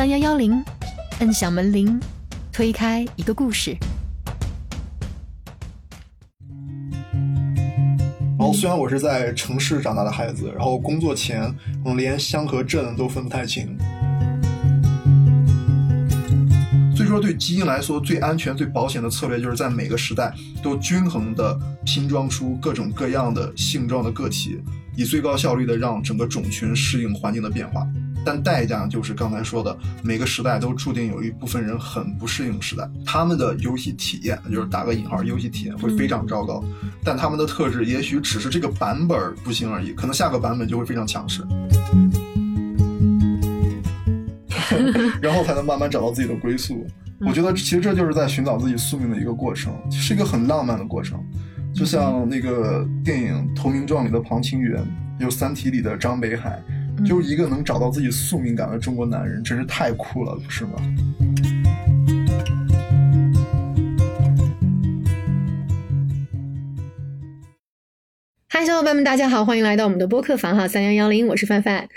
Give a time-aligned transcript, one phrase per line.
[0.00, 0.64] 三幺幺零，
[1.18, 2.00] 摁响门铃，
[2.50, 3.76] 推开一个故事。
[8.38, 11.54] 然后虽然我是在城市长大的孩子，然后工作前
[11.84, 13.76] 可能连乡和镇都分不太清。
[16.96, 24.62] 所以说，对基因来说，最安全、最保险的策略就是在每个时代都均衡的拼装出各种各样的性状的个体，
[24.96, 27.86] 以最高效率的让整个种群适应环境的变化。
[28.24, 36.62] 但代价就是刚才说的，每个时代都注定有一部分人很不适应时代，他们的游戏体验，就是打个引号，游戏体验会非常糟糕。
[37.04, 41.42] 但他们的特质也许只是这个版本不行而已，可能下个版本就会非常强势。
[45.20, 46.86] 然后才能慢慢找到自己的归宿。
[47.20, 51.22] 我觉得其实这就是在寻找自己宿命的一个过程，是一个很浪漫的过程。
[51.74, 54.74] 就像那个电影《投名状》里的庞青云，
[55.18, 56.62] 有《三体》里的张北海，
[57.04, 60.72] 就是一个能找到自己宿命感的中国男人，真是太酷了，不是吗？
[68.60, 71.88] 嗨，小伙伴们，大家好，欢迎来到我们的播客房哈三幺幺零，我是范范。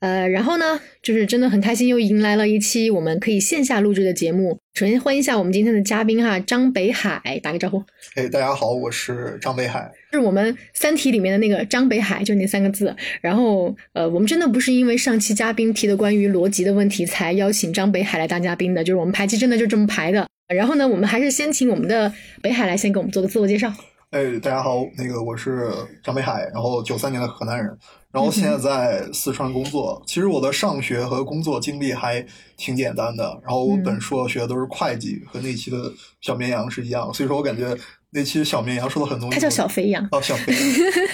[0.00, 4.58] 呃，然后呢，就是真的很开心，又迎来了一期我们可以线下录制的节目。
[4.74, 7.80] 首先欢迎一下我们今天的嘉宾哈，张北海，打个招呼。
[8.16, 12.92] 哎，大家好，我是张北海，是我们《三体》里面的那个张北海，就那三个字。
[13.20, 20.26] 然后，呃，我们真的不是因为上期嘉宾提的关于逻辑的问题才邀请张北海来当嘉宾的，就是我们排期真的就这么排的。
[20.52, 23.72] 然后呢，我们还是先请我们的北海来先给我们做个自我介绍。
[24.10, 25.70] 哎，大家好，那个我是
[26.02, 27.66] 张北海，然后九三年的河南人，
[28.10, 30.02] 然后现在在四川工作。
[30.06, 32.24] 其实我的上学和工作经历还
[32.56, 35.92] 挺简单的，然后我本硕学的都是会计，和那期的
[36.22, 37.76] 小绵羊是一样，所以说我感觉
[38.08, 40.62] 那期小绵羊说的很多，他叫小肥羊哦，小肥羊，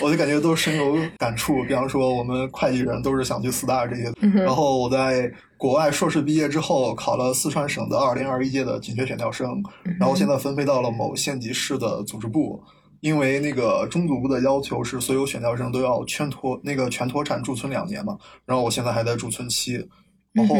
[0.00, 1.64] 我就感觉都深有感触。
[1.64, 9.60] 比方说我们会计人都是想去四大这些，然后我在国外硕士毕业之后考了四川省的二零二一届的紧缺选调生，
[9.98, 12.62] 然后现在分配到了某县级市的组织部。
[13.04, 19.86] 因为那个中组部的要求是所有选调生都要全脱那个全脱产驻村两年嘛，然后我现在还在驻村期，
[20.32, 20.56] 然后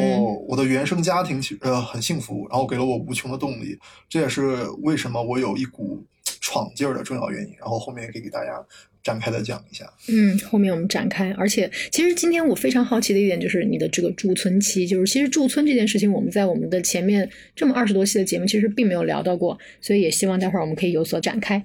[0.46, 3.78] 我的原生家庭其呃很幸福，然后给了我无穷的动力，
[4.10, 6.04] 这也是为什么我有一股
[6.38, 7.54] 闯劲儿的重要原因。
[7.58, 8.62] 然后后面也可以给大家
[9.02, 9.90] 展开的讲一下。
[10.08, 11.32] 嗯，后面我们展开。
[11.38, 21.64] 而且其实今天我非常好奇的一点就是你的这个驻村期，就是其实驻村这件事情我们在我们的前面这么二十多期的节目其实并没有聊到过，所以也希望待会儿我们可以有所展开。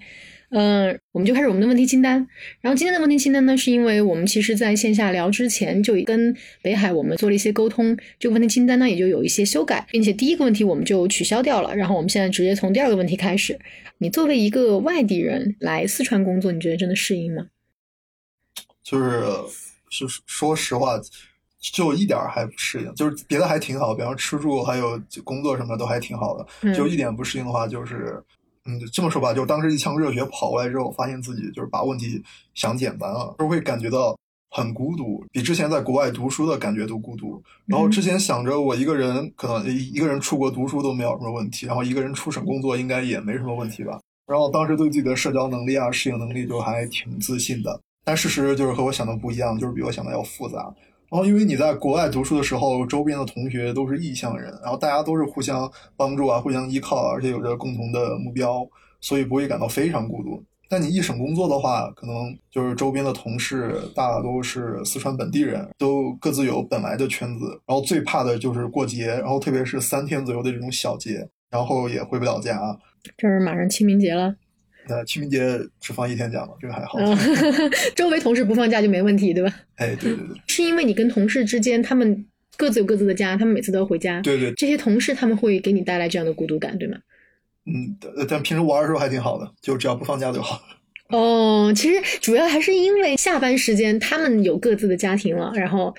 [0.51, 2.27] 嗯，我们就开始我们的问题清单。
[2.59, 11.75] 然后今天的问题清单呢，是因为我们其实在线下聊之前就跟北海我们做了一些沟通，这个问题清单呢也就有一些修改，并且第一个问题我们就取消掉了。
[11.75, 13.59] 然后我们现在直接从第二个问题开始。
[13.99, 17.45] 你作为一个外地人来四川工作，你觉得真的适应吗？
[18.81, 19.21] 就是
[19.91, 20.99] 是说实话，
[21.59, 22.91] 就一点还不适应。
[22.95, 26.73] 就是别的还挺好，比方吃住还有工作什么都还挺好的。
[26.73, 28.19] 就一点不适应的话，就是。
[28.69, 32.21] 嗯，这么说吧，就是当时一腔热血跑过来之后，发现自己就是把问题
[32.53, 34.15] 想简单了，就会感觉到
[34.51, 37.41] 很孤独，比之前在国外读书的感觉都孤独。
[37.65, 43.99] 然后之前想着我一个人可能一个人出国读书都没有什么问题，然后一个人出省工作应该也没什么问题吧。
[44.27, 47.81] 然后当时对自己的社交能力啊、适应能力就还挺自信的。
[48.05, 50.71] 但事实就是和我想的不一样，就是比我想的要复杂。
[51.11, 58.67] 然后，因为你在国外读书的时候，周边的同学都是异乡人，然后大家都是互相帮助啊，互相依靠，而且有着共同的目标，
[59.01, 60.43] 所以不会感到非常孤独。
[60.69, 67.59] 但你一省工作的话，可能就是周边的同事大都是四川本地人，都各自有本来的圈子。
[67.65, 72.77] 然后最怕的就是过节，然后特别是三天左右的这种小节，然后也回不了家。
[73.17, 74.35] 这是马上清明节了。
[74.89, 75.39] 呃，清明节
[75.79, 76.97] 只放一天假嘛，这个还好。
[77.95, 79.53] 周围同事不放假就没问题，对吧？
[79.75, 80.35] 哎，对对对。
[80.47, 82.25] 是因为你跟同事之间，他们
[82.57, 84.19] 各自有各自的家，他们每次都要回家。
[84.21, 84.51] 对对。
[84.53, 86.97] 这些同事他们会给你带来这样的孤独感，对吗？
[87.65, 87.95] 嗯，
[88.27, 90.59] 但平时玩的时候还挺好的，就只要不放假就好。
[91.09, 95.93] 哦，其实主要还是因为下班时间他们有各自的家庭了，然后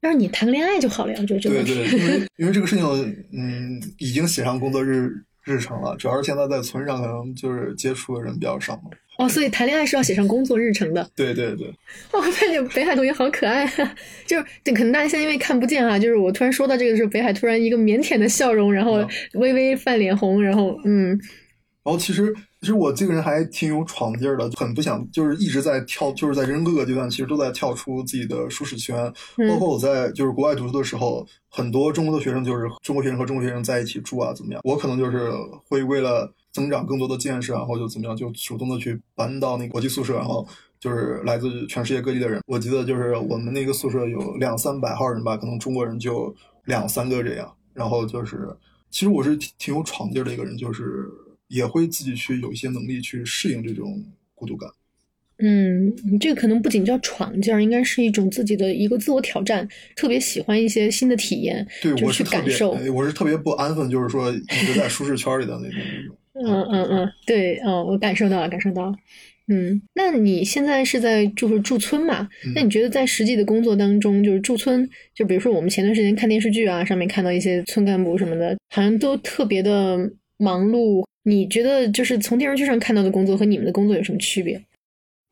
[0.00, 1.62] 让你谈个恋爱就好了呀，就这个。
[1.62, 2.84] 对对，因为因为这个事情，
[3.32, 5.12] 嗯，已经写上工作日。
[5.44, 8.90] 日程了，主要是现在在村上可能就是接触的人比较少嘛。
[9.18, 11.08] 哦，所以谈恋爱是要写上工作日程的。
[11.14, 11.68] 对对对。
[12.10, 13.94] 哦 发现北海同学好可爱，啊，
[14.26, 21.10] 就是可能大家现在因为看不见哈，就是我突然说到这个时候，北海突然一个腼腆的笑容，然后微微泛脸红，然后嗯。
[21.84, 22.34] 然后其实。
[22.64, 29.12] 其实我这个人还挺有闯劲儿的，很不想就是一直在跳，就是在人生各个阶段，其实都在跳出自己的舒适圈。
[29.50, 34.62] 包括我在就是国外读书的时候，很多中国的学生就是中国学生和中国学生在一起住啊，怎么样？
[34.64, 35.30] 我可能就是
[35.68, 40.48] 会为了增长更多的见识，然后就怎么样，就主动的去搬到那个国际宿舍，然后
[40.80, 42.40] 就是来自全世界各地的人。
[42.46, 46.34] 我记得就是我们那个宿舍有两三百号人吧，可能中国人就
[46.64, 47.54] 两三个这样。
[47.74, 48.48] 然后就是，
[48.88, 51.10] 其实我是挺挺有闯劲儿的一个人，就是
[51.48, 54.04] 也会自己去有一些能力去适应这种
[54.34, 54.70] 孤独感。
[55.38, 62.70] 嗯，你这个可能不仅叫闯劲儿，应该是一种自己的一个自我挑战，特别喜欢一些新的体验，对，我是感受。
[62.94, 66.16] 我是特别不安分，就是说一直在舒适圈里的那种那种。
[66.46, 68.94] 嗯嗯嗯，对，嗯，我感受到了，感受到了。
[69.48, 72.28] 嗯，那你现在是在就是驻村嘛？
[72.54, 79.98] 那你觉得在实际的工作当中，就是驻村，就比如说我们前段时间看电视剧啊，上面看到一些村干部什么的，好像都特别的
[80.38, 81.04] 忙碌。
[81.24, 84.64] 你觉得就是从电视剧上看到的工作和你们的工作有什么区别？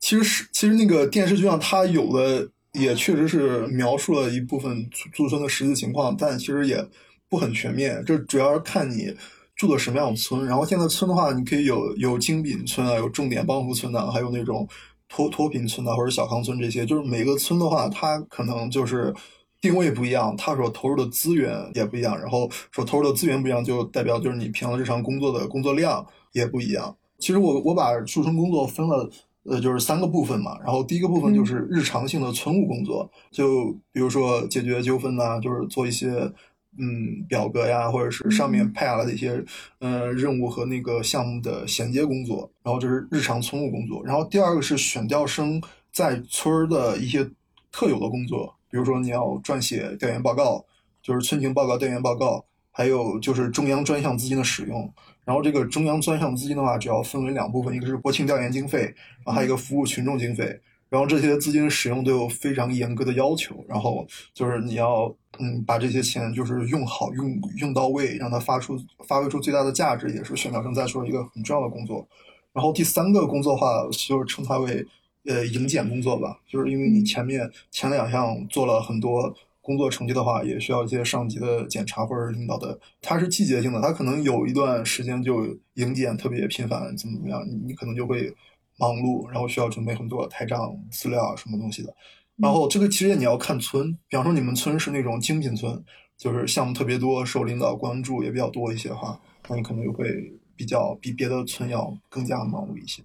[0.01, 6.85] 其实是，其实那个电视剧上它有的也确实是描述了一部分驻村的实际情况，但其实也
[7.29, 8.03] 不很全面。
[8.05, 9.15] 这主要是看你。
[9.55, 10.45] 住的什么样的村？
[10.47, 14.67] 然后现在村的话，你可以有有精品村啊，有重点帮扶村呐，还有那种
[15.09, 16.85] 脱脱贫村呐，或者小康村这些。
[16.85, 19.15] 就是每个村的话，它可能就是
[19.63, 22.19] 定位不一样，它所投入的资源也不一样。
[22.21, 26.95] 然后所投入的资源不一样，就代表就是你平常日常工作的工作量也不一样。
[27.19, 29.09] 其实我我把驻村工作分了，
[29.45, 30.59] 呃，就是三个部分嘛。
[30.63, 36.31] 然后第一个部分就是日常性的村务工作，就比如说解决纠纷呐，就是做一些。
[36.79, 39.45] 嗯，表格呀，或者是上面派下来的一些
[39.79, 44.03] 呃任务和那个项目的衔接工作，然后这是日常村务工作。
[44.03, 45.63] 然后第二个是选调生
[45.93, 47.29] 在村儿的一些
[47.71, 50.65] 特有的工作，比如说你要撰写调研报告，
[51.03, 54.91] 就是村情报告、调研报告，还有就是中央专项资金的使用。
[55.25, 58.85] 然后这个中央专项资金的话，主要分为两部分，一个是国情调研经费，
[59.25, 60.59] 然后还有一个服务群众经费。
[60.89, 72.07] 然后这些资金使用都有非常严格的要求，然后就是你要嗯把这些钱就是用好用用到位，让它发出发挥出最大的价值，也是选调生在说一个很重要的工作。
[72.53, 74.85] 然后第三个工作的话就是称它为
[75.27, 88.35] 呃迎检工作吧，就是因为你前面前两项做了很多工作成绩的话，也需要一些上级的检查或者领导的，它是季节性的，它可能有一段时间就迎检特别频繁，怎么怎么样，你可能就会。
[88.79, 91.95] 忙碌，然后需要准备很多台账资料啊，什么东西的。
[92.37, 95.85] 然后这个其实你要看村，比方说你们村是那种精品村，
[96.17, 103.03] 就是项目特别多，受领导关注也比较多一些的话，那你可能就会比较比别的村要更加忙碌一些。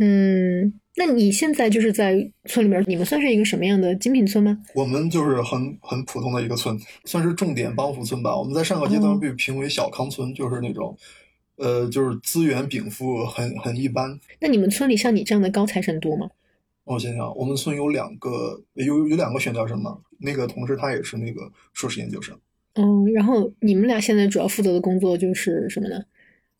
[0.00, 4.58] 嗯，那你现在就是在村里面，你们算是一个什么样的精品村吗？
[4.74, 8.36] 我们就是很很普通的一个村，算是重点帮扶村吧。
[8.36, 10.96] 我们在上个阶段被评为小康村，就是那种。
[11.56, 14.18] 呃，就是资源禀赋很很一般。
[14.40, 16.30] 那你们村里像你这样的高材生多吗？
[16.84, 19.98] 我想想，我们村有两个，有有两个选调生嘛。
[20.20, 22.34] 那个同事他也是那个硕士研究生。
[22.76, 25.96] 嗯，然后你们俩现在主要负责的工作就是什么呢？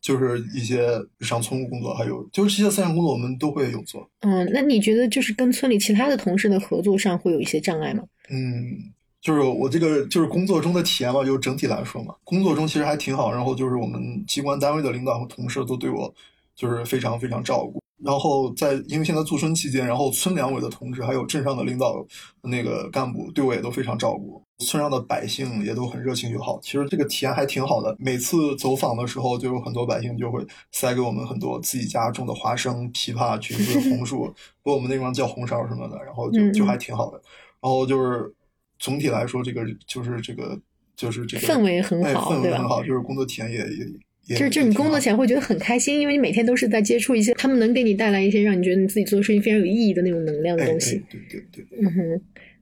[0.01, 0.81] 就是一些
[1.19, 4.09] 日常村务工作，还有就是这些三项工作我们都会有做。
[4.21, 8.03] 嗯，那你觉得就是跟村里其他的同事的合作上会有一些障碍吗？
[8.31, 8.93] 嗯。
[9.21, 13.31] 就是我这个就是工作中的体验吧，就是整体来说嘛，工作中其实还挺好。
[13.31, 16.11] 然后就是我们机关单位的领导和同事都对我
[16.57, 17.83] 就是非常非常照顾。
[18.05, 22.05] 然后在因为现在驻村期间，然后村两委的同志还有镇上的领导
[22.43, 26.59] 那个干部对我也都非常照顾，村上的百姓也都很热情友好。
[26.63, 27.95] 其实这个体验还挺好的。
[27.99, 34.33] 每次走访的时候，就有很多百姓就会塞给我们很多自己家种的花生、枇杷、橘子、 红薯，
[34.63, 37.21] 不我们那方叫红苕什么的，然后就就还挺好的。
[37.61, 38.35] 然后就是。
[38.83, 40.59] 总体来说，这个就是这个
[40.97, 43.93] 就是这个氛围很好，氛围很好，就是工作体验也也也。
[44.27, 51.03] 就是就你工作起来会觉得很开心，因为你每天都是在接触一些他们能给你带来一些让你觉得你自己做的事情非常有意义的那种能量的东西。
[51.11, 51.79] 对对对。
[51.81, 52.21] 嗯哼，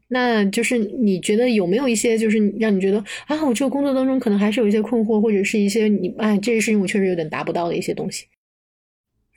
[0.09, 8.25] 那就是你觉得有没有一些就是让你觉得啊，我这个工作当中可能还是有一些困惑，或者是一些你哎这些事情我确实有点达不到的一些东西。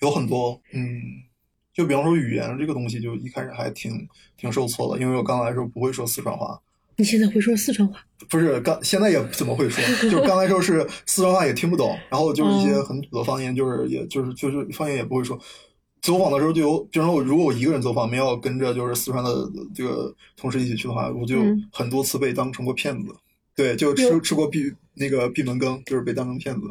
[0.01, 1.01] 有很多，嗯，
[1.73, 3.91] 就比方说语言这个东西，就一开始还挺
[4.37, 6.61] 挺受挫的，因为我刚来的时候不会说四川话。
[7.01, 7.99] 你现在会说四川话？
[8.29, 9.83] 不是，刚现在也怎么会说？
[10.03, 15.37] 就是刚来时候是四川话也听不懂，然后就是一些很土的方言，就是也就是就是方言也不会说。
[16.01, 21.37] 走访的时候就有，比如说我如果我一个人走访，没有跟着就是四川的这个同事一起去的话，我就
[21.71, 23.13] 很多次被当成过骗子。
[23.55, 26.61] 对，就吃吃过闭那个闭门羹，就是被当成骗子。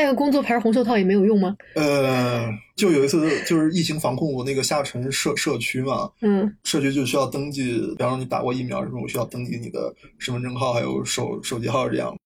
[0.00, 1.54] 带个工作牌红袖套也没有用吗？
[1.74, 12.16] 呃，就有一次就是疫情防控，我那个下沉社社区嘛，嗯，社区就需要登记，比方说你打过疫苗什么，我需要登记你的身份证号还有手手机号这样。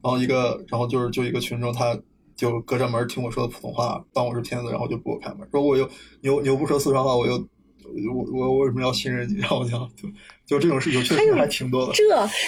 [0.00, 1.98] 然后一个，然后就是就一个群众，他
[2.36, 5.84] 就隔着门听我说的普通话，当我是骗子，然后就不给我开门，说我又
[6.20, 7.32] 你又你又不说四川话，我又
[8.14, 9.38] 我我我为什么要信任你？
[9.38, 10.08] 然后就就
[10.46, 11.92] 就这种事情确实还挺多的。
[11.94, 12.04] 这，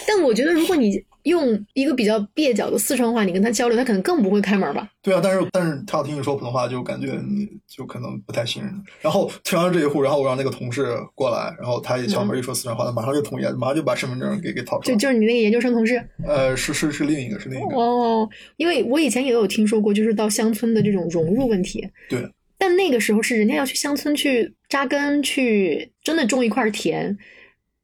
[0.06, 1.04] 但我觉得如果你。
[1.24, 4.88] 用一个比较蹩脚的四川话，你跟他交流，他可能更不会开门吧？
[5.02, 8.72] 对啊，但是但是他要听你说普通话，就感觉你就可能不太信任。
[9.00, 14.94] 然后听完这一户，然后我让那个同事过来，然后他一敲门一说四川话，他马上就同意，马上就把身份证给给掏出来。
[14.94, 16.02] 就就是你那个研究生同事？
[16.24, 17.76] 呃，是是是另一个，是另一个。
[17.76, 21.88] 哦，因为我以前也有听说过，就是到乡村的这种融入问题。
[22.08, 22.28] 对。
[22.56, 27.16] 但那个时候是人家要去乡村去扎根，去真的种一块田。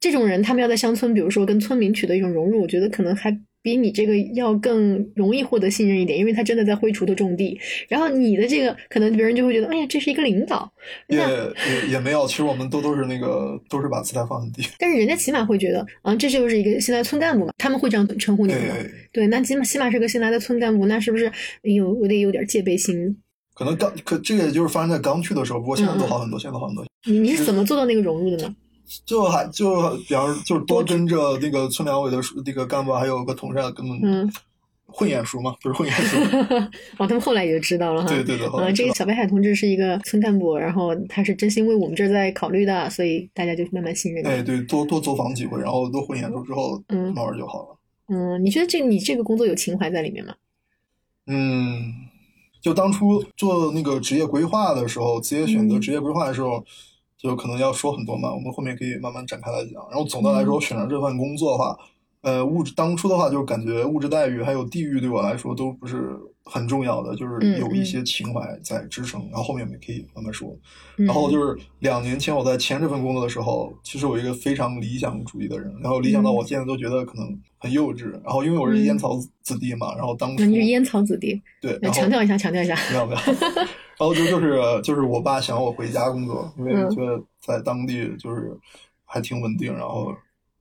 [0.00, 3.30] 这种人，他们要在乡村，比如说跟村民取得一种融入，我觉得可能还
[3.62, 7.60] 比你这个要更容易获得信任一点，因为他真的在挥锄头种地。
[7.86, 10.72] 然后你的这个，可能别人就会觉得，哎呀，这是一个领导。
[11.08, 14.62] 也也也没有，其实我们都都是那个，都是把姿态放很低。
[14.78, 18.90] 但是人家起码会觉得，啊，这就是一个现在村干部嘛，他们会这样称呼你们。
[19.12, 21.30] 对，那起码起码是个新来的村干部，那是不是
[21.60, 23.14] 有我得有点戒备心？
[23.52, 26.86] 可能刚可这个也就是发生在刚去的时候，不过现在都好很多，现在都好很多。
[27.06, 28.54] 你你是怎么做到那个融入的呢？
[29.04, 34.28] 就还就比方就是多跟着那个村两委的那个干部，还有个同事跟嗯
[34.86, 36.18] 混眼熟嘛， 不是混眼熟。
[36.98, 38.08] 哦，他们后来也就知道了哈。
[38.08, 38.48] 对对对。
[38.48, 44.26] 嗯，这个小北海同志是一个村干部，然后他是真心为我们这儿在考虑的，所以大家就慢慢信任。
[44.26, 47.76] 哎，对，多多走访几回，然后多混眼熟之后，嗯，慢慢就好了。
[48.08, 50.34] 嗯，你觉得这你这个工作有情怀在里面吗？
[51.28, 51.94] 嗯，
[52.60, 56.64] 就当初做那个职业规划的时候，职业选择职业规划的时候。
[57.22, 59.74] 就可能要说很多嘛，我们后面可以慢慢展开来讲。
[59.90, 61.76] 然后总的来说，我选择这份工作的话，
[62.22, 66.18] 呃，物质当初的话，就是感觉物质待遇还有地域对我来说都不是
[66.52, 69.20] 很重要的，就是有一些情怀在支撑。
[69.30, 70.52] 然后后面我们可以慢慢说。
[70.96, 78.10] 然后就是两年前我在签这份工作的时候，其实我一个非常理想主义的人，然后理想到我现在都觉得可能很幼稚。
[78.24, 83.20] 然后因为我是烟草子弟嘛，然后当初你是烟草子弟，对，强调一下，强调一下，没有没 有。
[84.00, 88.58] 然后就就是就是我爸想让我回家工作，因为觉得在当地就是
[89.04, 90.12] 还挺稳定，然后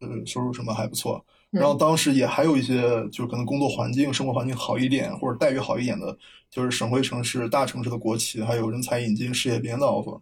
[0.01, 1.25] 呃收入什么还不错。
[1.51, 6.15] 然后当时也还有一些就是可能工作环境、生活环境好一点或者待遇好一点的，
[6.51, 10.19] 就是省会城市、大城市的国企，还有人才引进、事业编的 offer。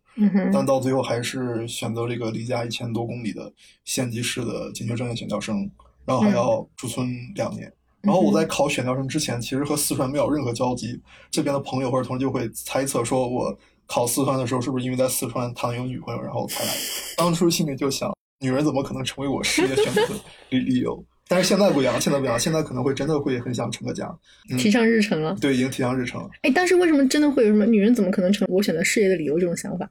[0.53, 3.51] 但到最后还是选择这个离家一千多公里的
[3.83, 5.69] 县级市的紧缺专业选调生，
[6.05, 7.71] 然后还要驻村两年。
[8.01, 10.97] 然后我在考选调生之前，其实和四川没有任何交集。
[11.29, 13.53] 这边的朋友或者同事就会猜测说，我
[13.85, 16.71] 考四川的时候是不是因为在四川谈有女朋友，然后才来？
[17.17, 20.13] 当初心里就想，女人怎么可能成为我事业选择的
[20.51, 21.03] 理理由？
[21.29, 24.09] 但是现在不一样，现在不一样，现在可能会真的会很想成个家，
[24.57, 25.35] 提上日程了。
[25.41, 26.29] 对，已经提上日程了。
[26.41, 29.89] 哎，但是为什么真的会有什么女人怎么可能成我选择事业的理由这种想法？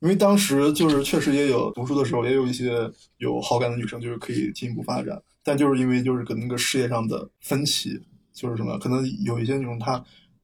[0.00, 5.22] 因为当时就是确实也有读书的时候，也有一些有好感的女生，就是可以进一步发展。
[5.42, 7.98] 但就是因为就是跟那个事业上的分歧，
[8.32, 9.98] 就是什么，可能有一些女生她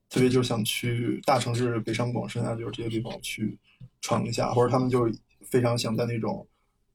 [0.09, 3.59] 特别就是想去大城市北上广深啊，就是这些地方去
[4.01, 5.11] 闯一下，或者他们就
[5.43, 6.47] 非常想在那种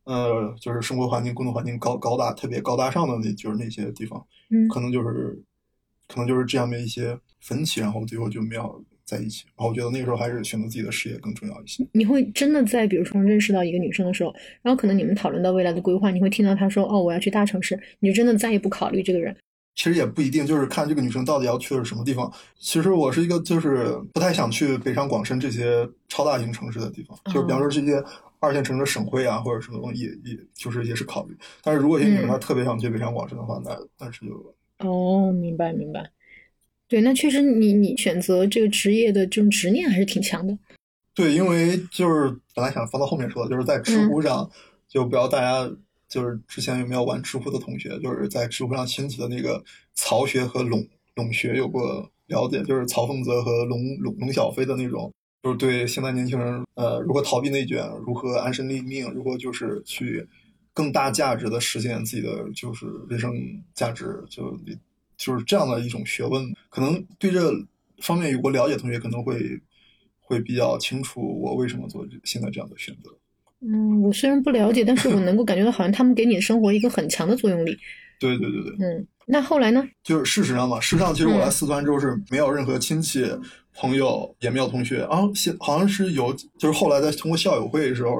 [0.05, 5.37] 呃，就是生活环境、工作环境高高大、特别高大上的那，就是那些地方，嗯，可能就是
[6.07, 8.83] 可能就是这样的一些分歧，然后最后就没有。
[9.07, 11.87] 在一起，然后我觉得那个时候还是选择自己的事业更重要一些。
[11.91, 14.33] 你会真的在比如说认识到一个女生的时候，
[14.63, 19.37] 然后可能你们讨论到未来的规划，你会听到她说：“哦，我要去大城市。”你就真的再也不考虑这个人。
[19.75, 22.33] 其实也不一定，就是看这个女生到底要去的是什么地方。
[22.57, 28.03] 其实我是一个就是不太想去北上广深这些超大型城市的地方，就是比方说这些
[28.45, 31.35] 二线城市、省会啊，或者什么东西，也也就是也是考虑。
[31.63, 36.11] 但是如果一些女生她特别想去北上广深的话，那那是就哦，明白明白。
[36.87, 40.55] 对，那确实，你你选择这个职业的这种执念还是挺强的。
[41.15, 44.47] 对，因为就是本来想放到后面说，就是在知乎上，
[44.87, 45.67] 就不知道大家
[46.07, 49.63] 就是之前有没有玩知乎的同学，就是在知乎上兴起的那个
[49.95, 55.11] 曹学和陇陇学有过了解，就是曹凤泽和龙龙龙小飞的那种，
[55.45, 60.27] 就是对现在年轻人，呃，如何逃避内卷，如何安身立命，如何就是去
[60.73, 63.31] 更大价值的实现自己的就是人生
[63.73, 64.59] 价值，就。
[65.17, 67.49] 就是这样的一种学问，可能对这
[68.01, 69.57] 方面有过了解同学可能会
[70.19, 73.09] 会比较清楚我为什么做现在这样的选择。
[73.61, 77.77] 嗯，我虽然不了解，但是我能够感觉到好像他们给你的生活一个很强的作用力。
[78.19, 78.85] 对对对对。
[78.85, 79.87] 嗯，那后来呢？
[80.03, 83.25] 就是事实上嘛，事实上其实我来四川之后是没有任何亲戚
[83.75, 88.15] 朋友，也没有同学啊，现好像是有，就是后来在通过校友会的时候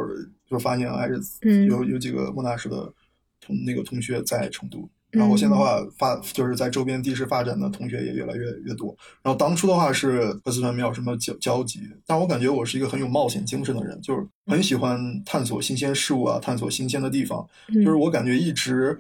[0.49, 2.91] 就发现还是有有几个莫纳什的
[3.39, 4.87] 同那个同学在成都。
[5.11, 8.93] 然后现在的话发就是在周边地市发展的同学也越来越越多。
[9.23, 17.47] 然后当初的话是和四川没有什么交交集，但我感觉我是一个很有冒险精神的人，就是很喜欢探索新鲜事物啊，探索新鲜的地方。
[17.75, 18.99] 就是我感觉一直，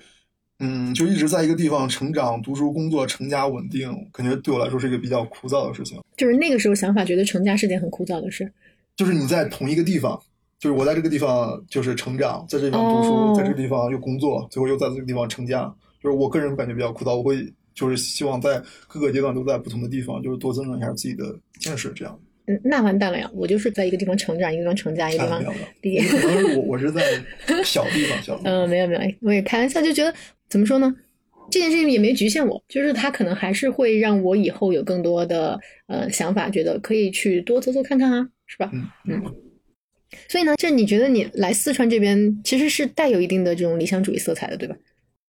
[0.59, 5.99] 嗯，就一直在一个地方成长、读书、工作、成家、稳定，感觉对我来说是一个比较枯燥的事情。
[6.15, 8.49] 就是那个时候想法，觉得成家是件很枯燥的事。
[8.95, 10.17] 就是你在同一个地方，
[10.57, 15.63] 就是我在这个地方就是成长，在这地方读书，在这个地方又工作，最后又在这个地方成家。
[16.01, 21.25] 就是我个人感觉比较枯燥，我会就是希望在各个阶段都在不同的地方，就是多增长一下自己的
[21.59, 22.17] 见识，这样。
[22.47, 23.27] 嗯，那完蛋了呀！
[23.33, 25.43] 我就是在一个地方成长，一个地方成家，一个地方
[25.81, 26.03] 毕业。
[26.03, 27.01] 可能我我是在
[27.63, 30.13] 小地方，小 嗯，没有没有，我也开玩笑，就觉得
[30.49, 30.95] 怎么说呢？
[31.51, 38.71] 这件事情也没局限我，就是他可能还是会让我以后有更多的呃想法，觉得可以去多走走看看啊，是吧？
[38.73, 39.23] 嗯嗯。
[40.27, 44.75] 所以呢，这你觉得你来四川这边其实是带有一定的这种理想主义色彩的，对吧？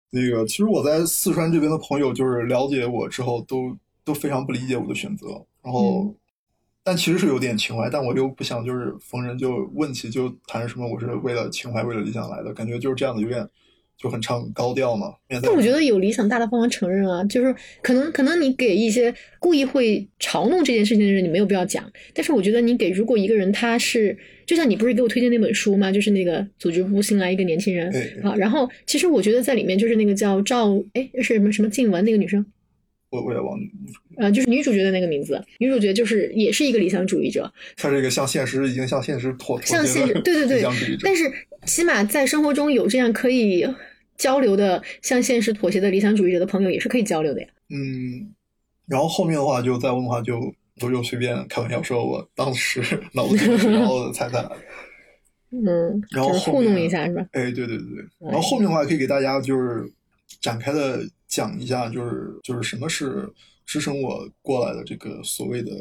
[0.09, 5.27] 那个，其实我在四川这边的朋友，就是了解我之后，都都非常不理解我的选择。
[5.63, 6.13] 然后，
[6.83, 13.47] 但其实是有点情怀，但我又不想就是逢人就问起就谈什么，我是为了情怀、为了理想来的，感觉就是这样的，有点。
[14.01, 17.53] 就很唱高调嘛，但我觉得有理想大大方方承认啊，就是
[17.83, 21.87] 可能可能你给一些故意会嘲弄这件事情的人，你没有必要讲。
[22.11, 24.17] 但是我觉得你给如果一个人他是，
[24.47, 25.91] 就像你不是给我推荐那本书吗？
[25.91, 27.93] 就是那个组织部新来一个年轻人
[28.23, 32.43] 啊，然后其实我觉得在里面就是那个叫赵哎是什么什么静雯那个女生，
[33.11, 33.55] 我我也忘
[34.17, 40.63] 呃，就是女主角的那个名字，女主角就是也是一个理想主义者，她这个向现实已经向现实妥向现实对对对，
[41.03, 41.31] 但是
[41.67, 43.63] 起码在生活中有这样可以。
[44.17, 47.47] 交流的向现实妥协的理想主义者的朋友也是可以交流的呀。
[47.69, 48.33] 嗯，
[48.87, 52.81] 然后后面的话就再问的话，就我就随便开玩笑说，我当时
[53.13, 54.45] 脑子里然后猜猜。
[55.51, 57.21] 嗯，然后糊弄一下是吧？
[57.31, 58.05] 哎，对对对对。
[58.19, 59.83] 然后后面的话可以给大家就是
[60.39, 63.29] 展开的讲一下，就是就是什么是
[63.65, 65.71] 支撑我过来的这个所谓的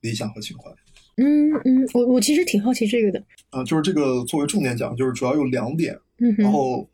[0.00, 0.70] 理想和情怀。
[1.16, 3.22] 嗯嗯，我我其实挺好奇这个的。
[3.50, 5.98] 嗯，就是这个作为重点讲，就是主要有两点。
[6.18, 6.88] 嗯，然后。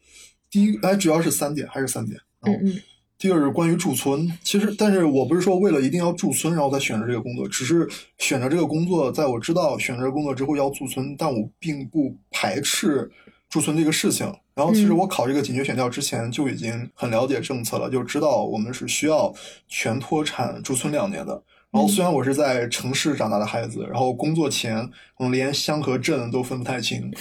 [0.54, 2.16] 第一，哎，主要是三点，还是三点。
[2.42, 2.80] 嗯嗯。
[3.18, 13.10] 第二是关于驻村，其实，但是我不是说为了一定要驻村，然后再选择这个工作，只是选择这个工作，在我知道选择工作之后要驻村，但我并不排斥
[13.50, 14.32] 驻村这个事情。
[14.54, 19.34] 然后，其实我考这个紧缺选调之前就已经很了解政策了，就知道我们是需要
[19.66, 21.42] 全脱产驻村两年的。
[21.74, 24.76] 然后虽然我是在城市长大的孩子，然后工作前
[25.18, 27.12] 可能连乡和镇都分不太清，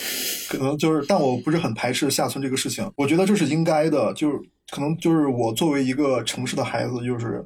[0.47, 2.87] 可能就是，但我不是很排斥下村这个事情。
[2.95, 4.37] 我觉得这是应该的，就是
[4.69, 7.43] 可能就是我作为一个城市的孩子，就是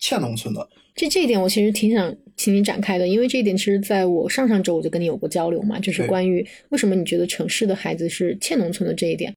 [0.00, 0.68] 欠农村的。
[0.96, 9.32] 这这一点我其实挺想请你展开的，因为这一点其实在我上上周我就跟你有过交流嘛，就是关于为什么你觉得城市的孩子是欠农村的这一点。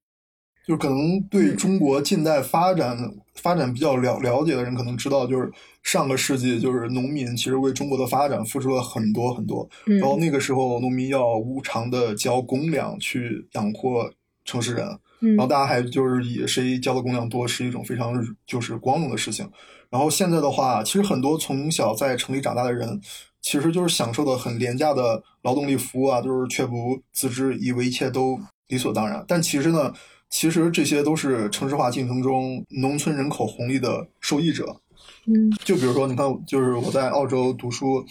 [0.66, 2.96] 就可能对中国近代发展
[3.42, 5.50] 发展比较了了解的人，可能知道，就是
[5.82, 9.68] 上个世纪，就是农民其实为中国的发展付出了很多很多。
[9.84, 14.12] 然后那个时候，农民要无偿的交公粮去养活
[14.44, 14.86] 城市人，
[15.20, 18.14] 然后大家还就是以谁交的公粮多是一种非常
[18.46, 19.48] 就是光荣的事情。
[19.88, 23.00] 然后现在的话，其实很多从小在城里长大的人，
[23.40, 29.24] 其实就是享受的很廉价的劳动力服务啊，就是却不自知，以为一切都理所当然。
[29.26, 29.92] 但其实呢？
[30.30, 34.80] 其实这些都是城市化进程中农村人口红利的受益者。
[35.26, 38.04] 嗯，就比如说，你看，就是我在澳洲读书，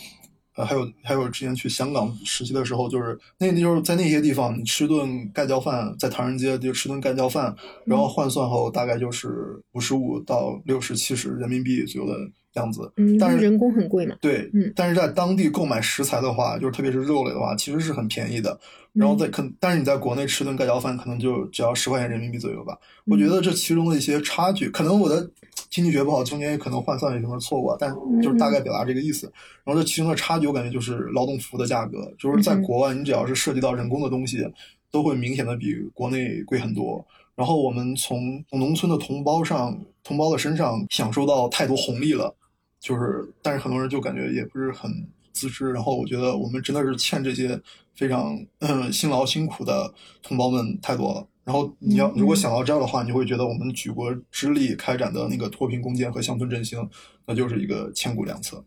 [0.59, 12.19] 呃，还有还有之前去香港实习的时候，就是那那就是在那些地方，你吃顿盖浇饭，在唐人街就吃顿盖浇饭，然后换算后大概就是五十五到六十七十人民币左右的
[12.55, 12.91] 样子。
[12.97, 14.17] 嗯，但是人工很贵嘛。
[14.19, 18.59] 对，嗯，但是在当地购买食材的话，就是特别是肉类的话，其实是很便宜的。
[18.91, 22.77] 然后在可，但是你在国内吃顿盖浇饭，可能就只要十块钱人民币左右吧。
[23.05, 25.29] 我觉得这其中的一些差距，可能我的
[25.69, 29.31] 经济学不好，中间也可能换算有什么错误，啊，但就是大概表达这个意思。
[29.63, 34.45] 然后这其中的差距，我感觉就是劳动服务的价格，就是在国外，你只要是涉及到人工的东西，
[34.91, 37.05] 都会明显的比国内贵很多。
[37.35, 42.35] 然后我们从农村的同胞上，同胞的身上享受到太多红利了，
[42.79, 44.91] 就是，但是很多人就感觉也不是很。
[45.31, 47.57] 自知，然后我觉得我们真的是欠这些
[47.95, 51.25] 非常嗯辛劳辛苦的同胞们太多了。
[51.49, 56.77] 然后你要如果想到这儿的话，你就会觉得我们举国之力开展的那个脱贫攻坚和乡村振兴，
[57.25, 58.63] 那就是一个千古良策。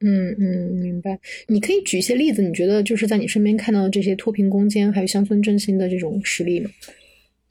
[0.00, 1.16] 嗯嗯，明白。
[1.46, 6.68] 你可以举一些例子，你觉得就是在你身边看到的这些脱贫攻坚还有乡村振兴的这种实例吗？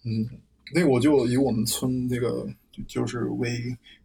[0.04, 0.28] 嗯，
[0.74, 2.46] 那我就以我们村那个
[2.86, 3.50] 就是为。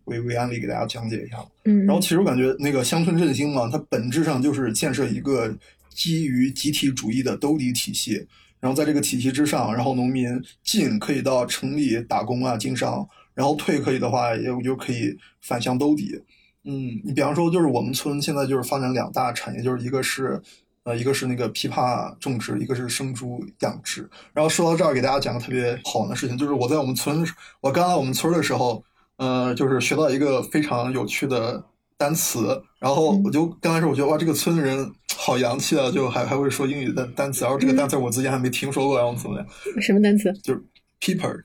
[0.04, 5.56] 为为案例给大家讲解一下，嗯，然后其实我感觉那个乡村振兴嘛，它本质上就是建设一个
[5.90, 8.26] 基于集体主义的兜底体系，
[8.60, 16.22] 然后在这个体系之上，然后农民进可以到城里打工啊经商，然后退可以的话也就可以反向兜底。
[16.64, 20.40] 嗯，你比方说就是我们村现在就是发展两大产业，就是一个是
[20.84, 24.08] 呃一个是那个枇杷种植，一个是生猪养殖。
[24.32, 27.26] 然后说到这儿，给大家讲个特别好的事情，就是我在我们村，
[27.60, 28.84] 我刚来我们村的时候。
[29.16, 31.62] 呃，就是学到一个非常有趣的
[32.00, 39.46] 单词，然后我就刚开始我觉得哇，这个村的人好洋气啊，就还还会说英语的单词，然后这个单词我之前还没听说过，然后怎么样？
[39.82, 40.32] 什么单词？
[40.42, 40.62] 就是
[40.98, 41.42] peeper。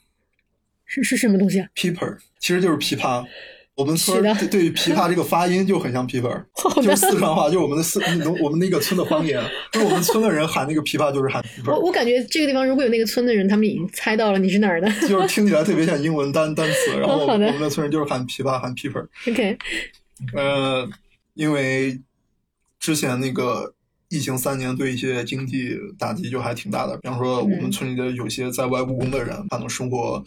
[0.86, 3.26] 是是什么东西啊？？Peeper 其实就是琵琶。
[3.76, 6.42] 我们村的对对于琵琶这个发音就很像 pepper
[6.82, 14.90] 就是四川话，就是我们的四农我们那个村的方言，就是我们村的人喊那个琵琶就是喊我我感觉这个地方如果有那个村的人，他们已经猜到了你是哪儿的。
[15.10, 19.06] 就是听起来特别像英文单单词，然后 我们的村人就是喊琵琶喊 Peeper。
[19.30, 19.58] OK，
[20.34, 20.90] 呃，
[21.34, 22.02] 因为
[22.80, 23.74] 之前那个
[24.10, 30.24] 疫情三年对一些经济打击就还挺大的，比方说我们嗯村里的有些在外务工的人，他能生活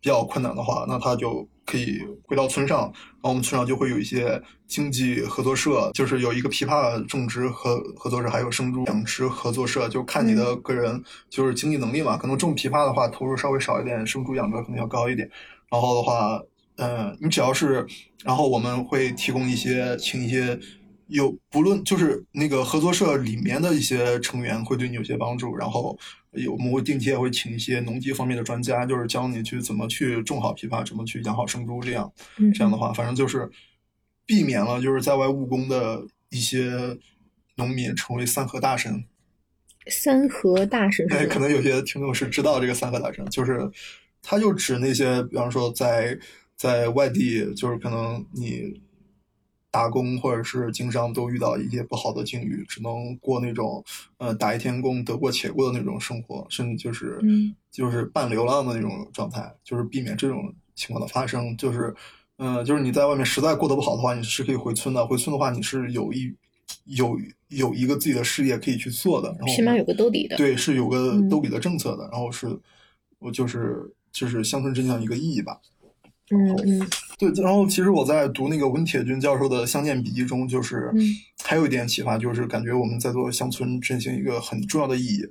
[0.00, 15.28] 比较困难的话，那他就可以回到村上，然后我们村上就会有一些经济合作社，就是有一个枇杷种植合合作社，还有生猪养殖合作社，就看你的个人就是经济能力嘛，可能种枇杷的话投入稍微少一点，生猪养殖可能要高一点，
[15.68, 16.40] 然后的话。
[16.82, 17.86] 呃，你只要是，
[18.24, 20.58] 然后我们会提供一些，请一些
[21.06, 25.96] 有不论就是那个合作社里面的一些成员会对你有些帮助，然后
[26.32, 33.48] 有我们会定期也会请一些农机方面的专家，就是教你去怎么去种好枇杷，怎么去养好生猪，这样嗯，这样的话，反正就是
[34.26, 36.98] 避免了就是在外务工的一些
[37.54, 39.04] 农民成为三和大神。
[39.86, 43.70] 三和大神是哎，可能有些听众是知道这个三和大神，就是
[44.20, 46.18] 他就指那些，比方说在
[46.62, 48.80] 在外地，就是可能你
[49.68, 53.84] 打工或者是经商都遇到一些不好的境遇，只能过那种
[54.18, 61.56] 呃打一天工得过且过的那种生活，甚至就是、嗯就是半流浪的那种状态，就是避免这种情况的发生。
[61.56, 61.92] 就是
[62.36, 65.04] 呃，就是你在外面实在过得不好的话，你是可以回村的。
[65.04, 66.32] 回村的话，你是有一
[66.84, 70.36] 有有一个自己的事业可以去做的，然后起码有个兜底的。
[70.36, 72.46] 对，是有个嗯兜底的政策的，然后是，
[73.18, 75.58] 我就是就是乡村振兴一个意义吧。
[76.30, 76.88] 嗯嗯。
[77.18, 81.02] 对，然后其实我在读那个温铁军教授的《乡建笔记》中，就是嗯。
[81.44, 85.22] 还有一点启发，就是感觉我们在做乡村振兴一个很重要的意义，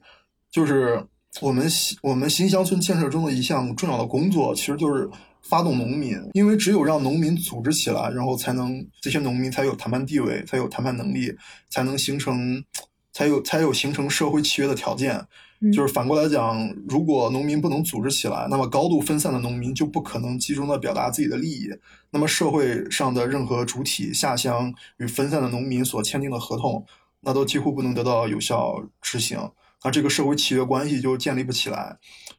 [0.51, 1.01] 就是
[1.39, 5.09] 我们新我们新乡村建设中的一项重要的工作，其实就是
[5.41, 11.33] 发动农民，因为只有让农民组织起来，然后才能这些农民才有谈判地位，才有谈判能力，
[11.69, 12.61] 才能形成，
[13.13, 15.25] 才有才有形成社会契约的条件。
[15.71, 21.69] 就是反过来讲，如果农民不能组织起来，那么高度分散的农民就不可能集中的表达自己的利益。
[22.09, 26.83] 那么社会上的任何主体下乡与分散的农民所签订的合同，
[27.19, 29.37] 那都几乎不能得到有效执行。
[29.83, 31.97] 那这个社会契约关系就建立不起来。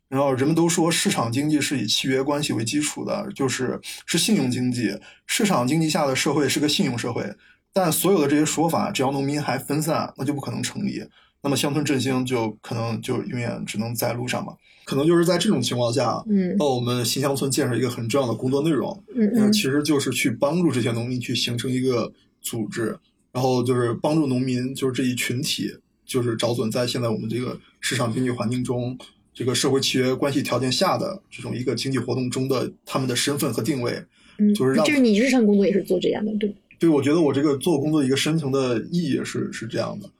[0.08, 4.98] 然后人们都说市场经济是以契约关系为基础的，就是是信用经济。
[5.26, 7.24] 市场经济下的社会是个信用社会，
[7.72, 11.02] 但所有的这些说法，只要农民还分散，那就不可能成立。
[11.42, 14.54] 那么乡村振兴就可能就永远只能在路上嘛。
[14.84, 22.98] 可能就是在这种情况下，嗯那我们新乡村建设一个很重要的工作内容，呃，嗯嗯其实就是去帮助这些农民去形成一个组织，
[23.32, 25.70] 然后就是帮助农民，就是这一群体，
[26.04, 28.98] 就是找准在现在我们这个市场经济环境中，
[29.32, 34.02] 这个社会契约关系条件下的这种一个经济活动中的他们的身份和定位。
[34.38, 36.52] 嗯，就是让就是你日常工作也是做这样的，对？
[36.80, 40.10] 对，我觉得我这个做工作的一个深层的意义是是这样的，嗯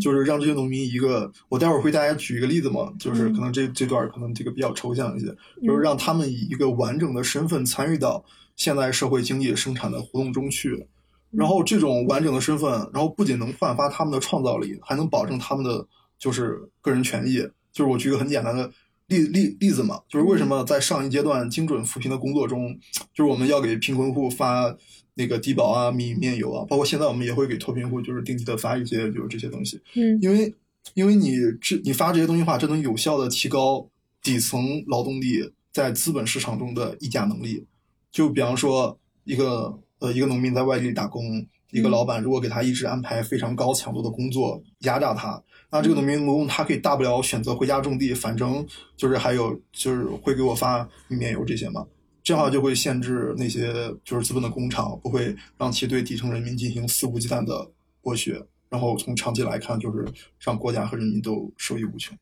[0.00, 3.32] 就是让这些农民一个，我待会儿会大家举一个例子嘛，就是嗯。
[3.34, 5.26] 可能这这段可能这个比较抽象一些，
[5.66, 8.24] 就是让他们以一个完整的身份参与到
[8.56, 10.86] 现代社会经济生产的活动中去，
[11.30, 15.86] 然后这种完整的身份，然后不仅能焕发他们的创造力，还能保证他们的
[16.18, 17.38] 就是个人权益。
[17.72, 18.70] 就是我举个很简单的
[19.06, 22.78] 例例例子嘛，就是为什么在上一阶段精准扶贫的工作中，
[23.14, 24.76] 就是我们要给贫困户发
[25.14, 30.54] 那个低保啊、米面油啊，包括现在我们也会给脱贫户就是定期的发一些就是这些东西，嗯因为
[30.94, 33.88] 因为你这你发这些东西的话，这能有效的提高
[34.22, 37.66] 底层劳动力在资本市场中的议价能力。
[38.10, 51.86] 就比方说一个呃一个农民在外地打工，一个嗯老板如果给他一直安排非常高强度的工作，压榨他，那这个农民工他可以大不了选择回家种地，反正就是还有就是会给我发米面油这些嘛。
[52.22, 53.72] 这样的话就会限制那些
[54.04, 57.70] 就是资本的工厂，不会让其对底层人民进行肆无忌惮的
[58.02, 58.40] 剥削。
[58.68, 60.06] 然后从长期来看，就是
[60.40, 62.16] 让国家和人民都受益无穷。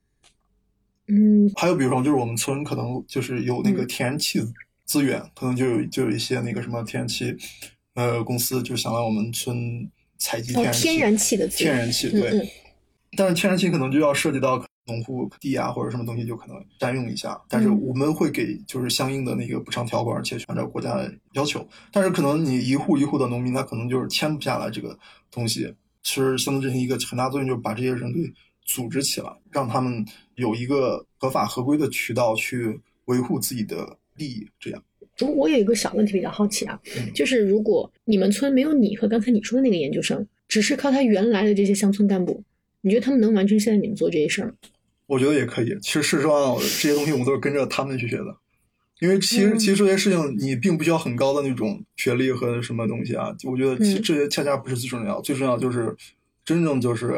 [1.06, 4.40] 嗯还有比如说，就是我们村可能就是有那个嗯天然气
[4.84, 7.36] 资源，可能就有就有一些那个什么天然气，
[7.94, 10.82] 呃，公司就想来我们村采集哦天然气。
[10.82, 12.48] 天然气的资源天然气对，嗯嗯
[13.16, 17.40] 但是天然气可能就要涉及到农户地啊或者什么东西，就可能占用一下。
[17.48, 21.66] 但是嗯我们会给就是相应的那个补偿条款，而且按照国家的要求。
[21.92, 24.98] 但是可能你一户一户的农民，他可能就是签不下来这个
[25.30, 25.72] 东西。
[26.02, 28.20] 其实乡村振兴一个很大作用，就是把这些人给
[28.64, 30.04] 组织起来，让他们
[30.36, 34.46] 有一个合法合规的渠道去维护自己的利益。
[34.58, 34.82] 这样，
[35.20, 42.42] 我我有一个小问题比较好奇啊，嗯就是如果你们村没有你和刚才你说的那个研究生，只是靠他原来的这些乡村干部，
[42.80, 44.54] 你觉得他们能完成现在你们做这些事儿吗？
[45.10, 45.76] 我觉得也可以。
[45.82, 48.36] 其实事实上，这些东西我们都是跟着他们去学的。
[49.00, 55.96] 因为其实其实这些事情你并不需要很高的那种学历和什么东西啊，我觉得其这些恰恰不是最重要，最重要就是
[56.44, 57.14] 真正就是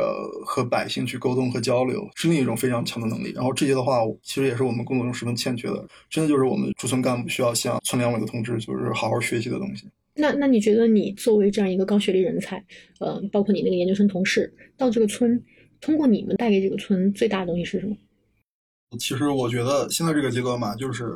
[0.46, 3.32] 和百姓去沟通和交流是另一种非常强的能力。
[3.34, 9.86] 然后这些的话，其实也是我们工作中十分欠缺的，真的就是我们驻村干部需要向村两委的同志就是好好学习的东西。
[10.14, 12.62] 那那你觉得你作为这样一个高学历人才，
[13.00, 15.42] 呃，包括你那个研究生同事到这个村，
[15.82, 17.94] 通过你们带给这个村最大的东西是什么？
[18.98, 21.14] 其实我觉得现在这个阶段嘛，就是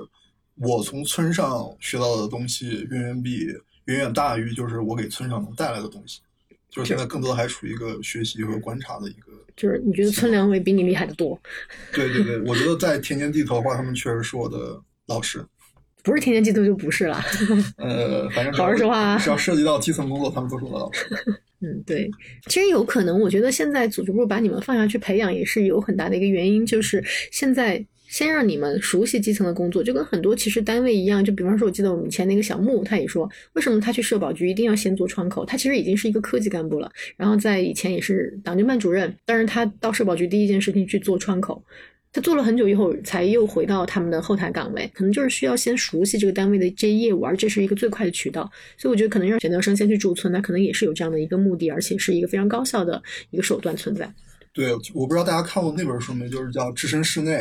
[0.57, 3.46] 我从村上学到的东西远远比
[3.85, 6.20] 远远大于就是我给村上能带来的东西，
[6.68, 9.33] 就是现在更多的还处于一个学习和观察的一个。
[9.57, 11.38] 就是你觉得村两委比你厉害的多？
[11.94, 15.44] 对对对，我觉得在田间地头的话，他们确实是我的老师。
[16.02, 17.20] 不是田间地头就不是了。
[17.79, 21.09] 呃，反正 老实话，只要涉及到基层工作，他们都是我的老师。
[21.61, 22.11] 嗯，对，
[22.49, 35.45] 其实有可能，我觉得现在组织部把你们放下去培养，也是有很大的一个原因，就是现在先让你们熟悉基层的工作，就跟很多其实单位一样，就比方说，我记得我们以前那个小木，他也说，为什么他去社保局一定要先做窗口？
[35.45, 41.64] 他其实已经是一个科级干部了，然后在以前也是党政办主任，但是他到社保局第一件事情去做窗口。
[42.16, 48.50] 他做了很久以后，才又回到他们的后台岗位，可能就是需要先熟悉这个单位的这些业务，而这是一个最快的渠道。
[48.79, 54.11] 所以我觉得，可能让选调生先去驻村，那可能也是有这样的一个目的，而且是一个非常高效的一个手段存在。
[54.55, 57.33] 对，我不知道大家看过那本书没，就是叫《置身室内》。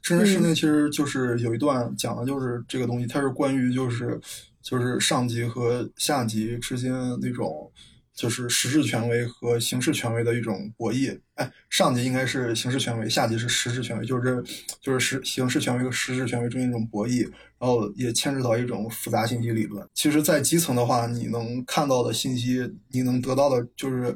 [0.00, 4.18] 置身室内其实就是有一段讲的就是这个东西，它是关于就是
[4.62, 7.70] 就是上级和下级之间那种。
[8.14, 11.18] 就是实质权威和形式权威的一种博弈。
[11.34, 14.42] 哎，上级应该是形式权威，下级是实质权威，就是
[14.80, 17.28] 就是实形式权威和实质权威中间一种博弈。
[17.58, 19.88] 然后也牵扯到一种复杂信息理论。
[19.94, 24.14] 其实，在基层的话，你能看到的信息，你能得到的，就是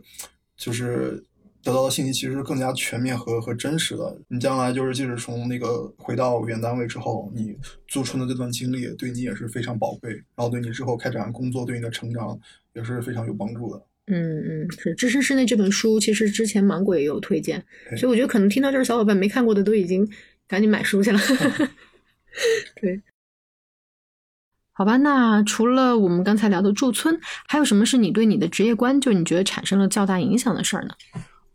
[0.55, 1.25] 就是
[1.63, 4.21] 得到的信息，其实更加全面和和真实的。
[4.29, 7.57] 你将来就是，即使从那个回到原单位之后，你
[7.87, 12.39] 驻村的这段经历，对你也是非常宝贵，然后对你之后开展工作，对你的成长
[12.75, 13.83] 也是非常有帮助的。
[14.09, 17.65] 嗯嗯，是《置身事内》这本书，其实之前芒果也有推荐，
[17.97, 20.09] 所以我觉得可能听到这儿，小伙伴没看过的都已经
[20.47, 21.19] 赶紧买书去了。
[22.81, 23.03] 对，
[24.73, 27.19] 好吧，那除了我们刚才聊的驻村，
[27.49, 30.95] 还有什么是你对你的职业观，就你觉得产生了较大影响的事儿呢？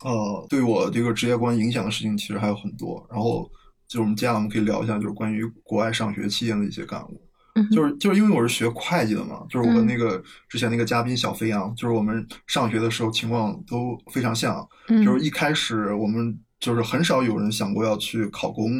[0.04, 3.50] 呃，对我这个职业观影响的事情其实还有很多，然后
[3.88, 7.23] 就我们接下来我们可以聊一下，就是关于国外上学期间的一些感悟。
[7.70, 14.66] 就是就是因为我是学会计的嘛，就是我那个之前那个嘉宾小飞扬，就是我们上学的时候情况都非常像，
[15.04, 18.70] 就是一开始我们就是很少有人想过要去考公，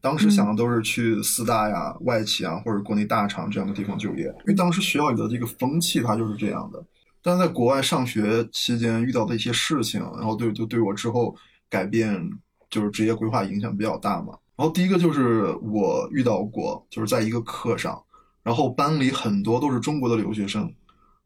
[0.00, 6.84] 当时想的都是去四大呀、外企啊或者国内大厂这样的地方就业，因为当时学校里的这个风气它就是这样的。
[7.22, 11.36] 但在国外上学期间遇到的一些事情，然后对就对我之后
[11.70, 12.20] 改变
[12.68, 14.36] 就是职业规划影响比较大嘛。
[14.56, 17.96] 然后第一个就是我遇到过，就是在一个课上。
[18.44, 20.72] 然后班里很多都是中国的留学生，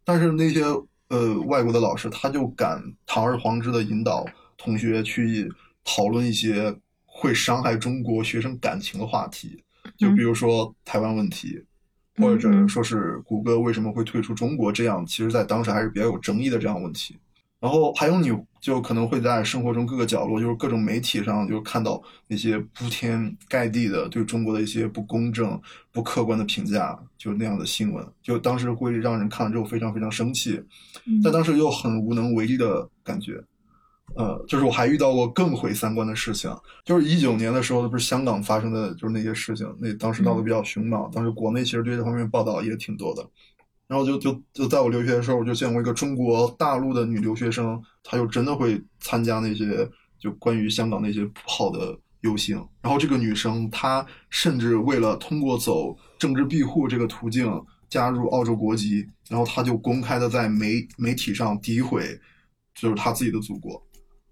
[0.04, 0.62] 但是那些
[1.09, 4.24] 呃外国的老师他就敢堂而皇之的引导
[4.57, 5.52] 同学去
[5.85, 9.62] 讨论一些会伤害中国学生感情的话题，
[9.96, 11.61] 就比如说台湾问题，
[12.16, 17.16] 或者说是谷歌为什么会退出中国这样，其实在当时还是比较有争议的这样问题。
[17.61, 25.61] 然后还有你就可能会在生活中各个角落，就是各种媒体上，就看到那些铺天盖地的对中国的一些不公正、
[25.92, 30.62] 不客观的评价，就那样的新闻，就当时会让人看了之后非常非常生气，
[31.23, 33.42] 但当时又很无能为力的感觉。
[34.16, 36.51] 呃，就是我还遇到过更毁三观的事情，
[36.83, 43.23] 就是一九年的时候，不是香港发生的就是那些事情，那当时闹得比较凶嘛，当时国内其实对这方面报道也挺多的。
[43.88, 52.57] 然后就就就在我留学的时候，我就见过一个中国大陆的女留学生，她就真的会参加那些就关于香港那些不好的游行。
[52.83, 57.51] 然后这个女生她甚至为了通过走政治庇护这个途径
[57.88, 62.20] 加入澳洲国籍，然后她就公开的在媒媒体上诋毁，
[62.74, 63.83] 就是她自己的祖国。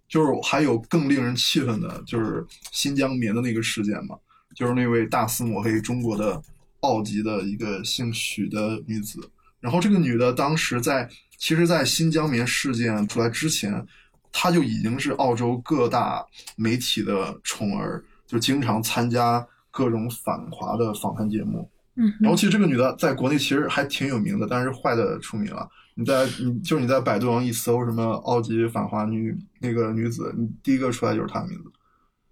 [0.08, 4.16] 就是还有更令人气愤的，就是新疆棉的那个事件嘛，
[4.54, 6.40] 就是那位大肆抹黑中国的
[6.80, 9.18] 澳籍的一个姓许的女子。
[9.60, 13.84] 然后这个女的当时在，其实，在新疆棉事件出来之前，
[14.30, 16.24] 她就已经是澳洲各大
[16.56, 21.68] 媒体的宠儿，就经常参加各种反华的访谈节目。
[21.96, 25.68] 嗯，然后其实这个女的在国内其实还挺有名的，但是坏的出名了。
[25.94, 31.72] 你在你就是你在百度上一搜什么澳籍反华女那个女子，你第一个出来就是她的名字。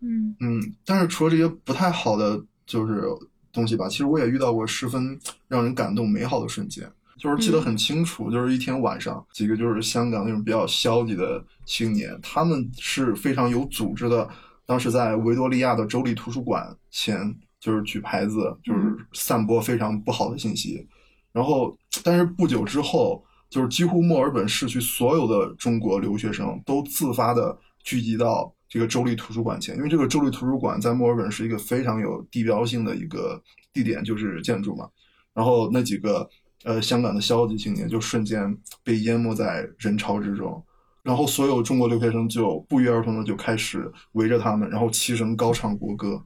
[0.03, 3.05] 嗯嗯，但是除了这些不太好的就是
[3.51, 6.87] 东西吧，其实我也遇到过十分让人感动美好的瞬间。
[7.25, 14.29] 就是记得很清楚，就是一天晚上，几个就是香港那种比较消极的青年，他们是非常有组织的。
[14.67, 20.87] 当时在维多利亚的州立图书馆前，就是举牌子，就是散播非常不好的信息。
[21.33, 34.87] 然后，但是不久之后，就是几乎墨尔本市区所有的中国留学生都自发的聚集到这个州立图书馆前，因为这个州立图书馆在墨尔本是一个非常有地标性的一个地点，就是建筑嘛。
[35.33, 36.29] 然后那几个
[36.65, 40.63] 呃香港的消极青年就瞬间被淹没在人潮之中。
[41.03, 46.19] 然后所有中国留学生就不约而同的就开始围着他们，然后齐声高唱国歌，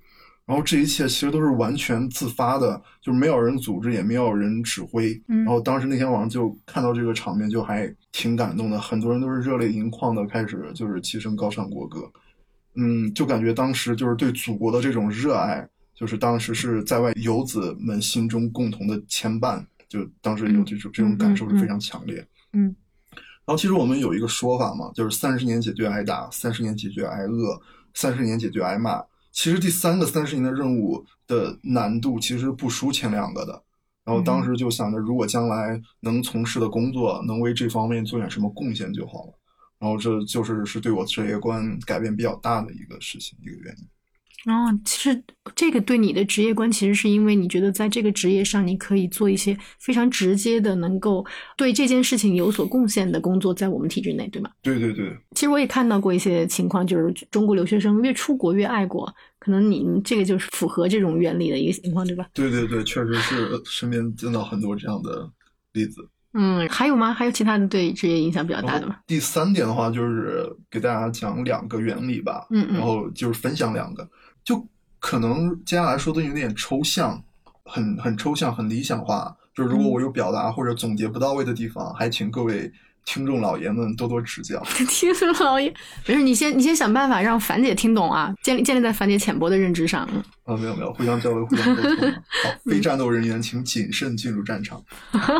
[0.47, 5.21] 然后这一切其实都是完全自发的，就是没有人组织，也没有人指挥。
[5.27, 12.09] 然后当时那天晚上就看到这个场面，就还挺感动的，很多人都是热泪盈眶的开始就是齐声高唱国歌，
[12.77, 22.27] 嗯，就感觉当时就是对祖国的这种热爱，就是当时是在外游子们心中共同的牵绊，就当时有这种这种感受是非常强烈。
[22.53, 22.75] 嗯。
[23.45, 27.59] 然后其实我们有一个说法嘛，就是三十年解决挨打，三十年解决挨饿，
[27.95, 29.03] 三十年解决挨骂。
[29.33, 33.63] 其实第三个三十年的任务的难度其实不输前两个的。
[34.05, 39.33] 然后当时就想着，如果将来能从事的工作能为这方面做点什么贡献就好了。
[39.79, 43.87] 然后这就是是对我职业观改变比较大的一个事情，一个原因。
[44.47, 45.23] 哦，其实
[45.57, 54.49] 这个对你的职业观，其实是因为你觉得在这个职业上，你可以做一些非常直接的，能够对这件事情有所贡献的工作，在我们体制内，对吗？
[54.63, 55.15] 对对对。
[55.33, 62.25] 其实我也看到过一些情况，就是中国留学生越出国越爱国，可能你这个就是符合这种原理的一个情况，对吧？
[62.33, 65.29] 对对对，确实是身边见到很多这样的
[65.73, 66.09] 例子。
[66.35, 67.13] 嗯，还有吗？
[67.13, 68.97] 还有其他的对职业影响比较大的吗？
[69.07, 72.47] 第三点的话，就是给大家讲两个原理吧。
[72.51, 72.75] 嗯嗯。
[72.77, 74.09] 然后就是分享两个。
[74.49, 74.67] 就
[74.99, 77.23] 可能接下来说的有点抽象，
[77.67, 79.37] 很很抽象，很理想化。
[79.53, 82.73] 就是如果我有表达或者总结不到位的地方，还请各位
[83.09, 84.63] 听众老爷们多多指教。
[84.87, 85.75] 听众老爷，
[86.07, 90.03] 没事，你先你先想办法让樊姐听懂啊，建立建立在樊姐浅薄的认知上。
[90.45, 92.13] 啊，没有没有，互相交流，互相沟通。
[92.45, 94.79] 好，非战斗人员请谨慎进入战场。
[95.11, 95.33] 好，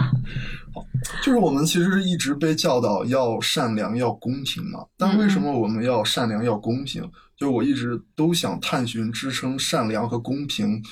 [1.23, 7.07] 就是我们其实一直被教导要善良、要公平嘛，但为什么我们要善良、要公平？
[7.37, 10.83] 就我一直都想探寻支撑善良和公平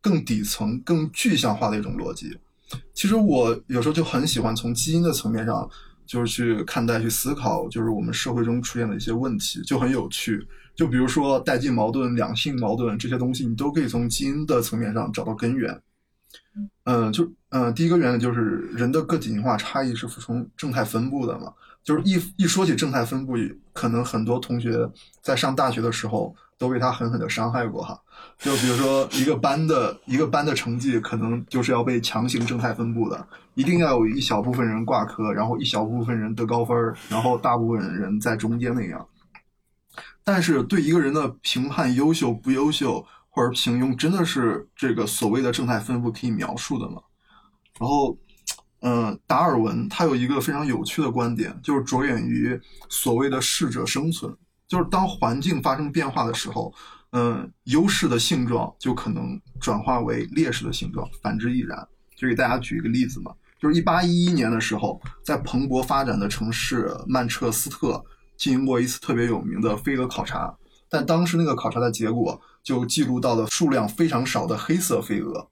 [0.00, 2.38] 更底层、更具象化的一种逻辑。
[2.94, 5.68] 其实我有时候就很喜欢从基因的层面上，
[6.12, 10.46] 就是去看待、去思考，就是我们社会中出现的一些问题，就很有趣。
[10.74, 15.80] 就比如说代际矛盾、两性矛盾这些东西，你都可以从基因的层面上找到根源。
[16.84, 18.40] 嗯，就嗯，第一个原理就是
[18.74, 21.50] 人的个体进化差异是服从正态分布的嘛。
[21.84, 23.34] 就是一一说起正态分布，
[23.72, 24.88] 可能很多同学
[25.20, 28.00] 在上大学的时候都被他狠狠的伤害过哈。
[28.38, 36.76] 就比如说一个班的一个班的成绩，可能就是要被强行正态分布的，一定要有一小部分人挂科，然后一小部分人得高分，
[37.08, 39.04] 然后大部分人在中间那样。
[40.22, 47.02] 但是对一个人的评判优秀不优秀或者平庸，真的是这个所谓的正态分布可以描述的吗？
[47.80, 48.16] 然后。
[48.82, 56.74] 嗯，达尔文他有一个非常有趣的观点，就是着眼于所谓的适者生存，就是当环境发生变化的时候，
[57.12, 61.86] 嗯，优势的性状就可能转化为劣势的性状，反之亦然。
[62.16, 68.04] 就给大家举一个例子嘛，就是一八一一年的时候，在蓬勃发展的城市曼彻斯特
[68.36, 70.52] 进行过一次特别有名的飞蛾考察，
[70.88, 75.48] 但当时那个考察的结果就记录到了数量非常少的黑色飞蛾。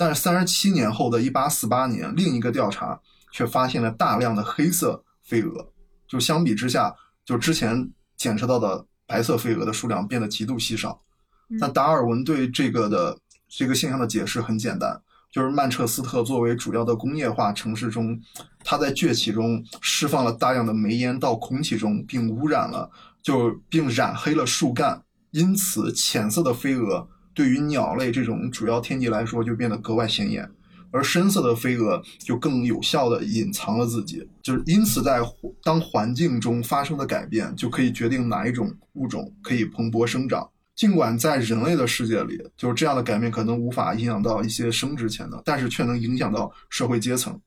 [0.00, 2.98] 但是三十七年后的一八四八年，另一个调查
[3.30, 5.70] 却发现了大量的黑色飞蛾，
[6.08, 11.02] 就相比之下，就之前检测到的白色飞蛾的数量变得极度稀少。
[11.50, 14.98] 那达尔文对这个的这个现象的解释很简单，
[15.30, 18.18] 就是曼彻斯特作为主要的工业化城市中，
[18.64, 27.06] 它在崛起中释放了大量的煤烟到空气中，并污染了，就并染黑了树干，因此浅色的飞蛾。
[27.34, 30.48] 对于鸟类这种主要天敌来说，就变得格外显眼，
[30.90, 34.28] 而深色的飞蛾就更有效地隐藏了自己。
[34.42, 35.20] 就是因此，在
[35.62, 40.48] 当环境中发生的改变，就可以决定哪一种物种可以蓬勃生长。
[40.74, 47.38] 尽管在人类的世界里，就是这样的改变可能无法影响到一些生殖潜能，但是却能影响到社会阶层。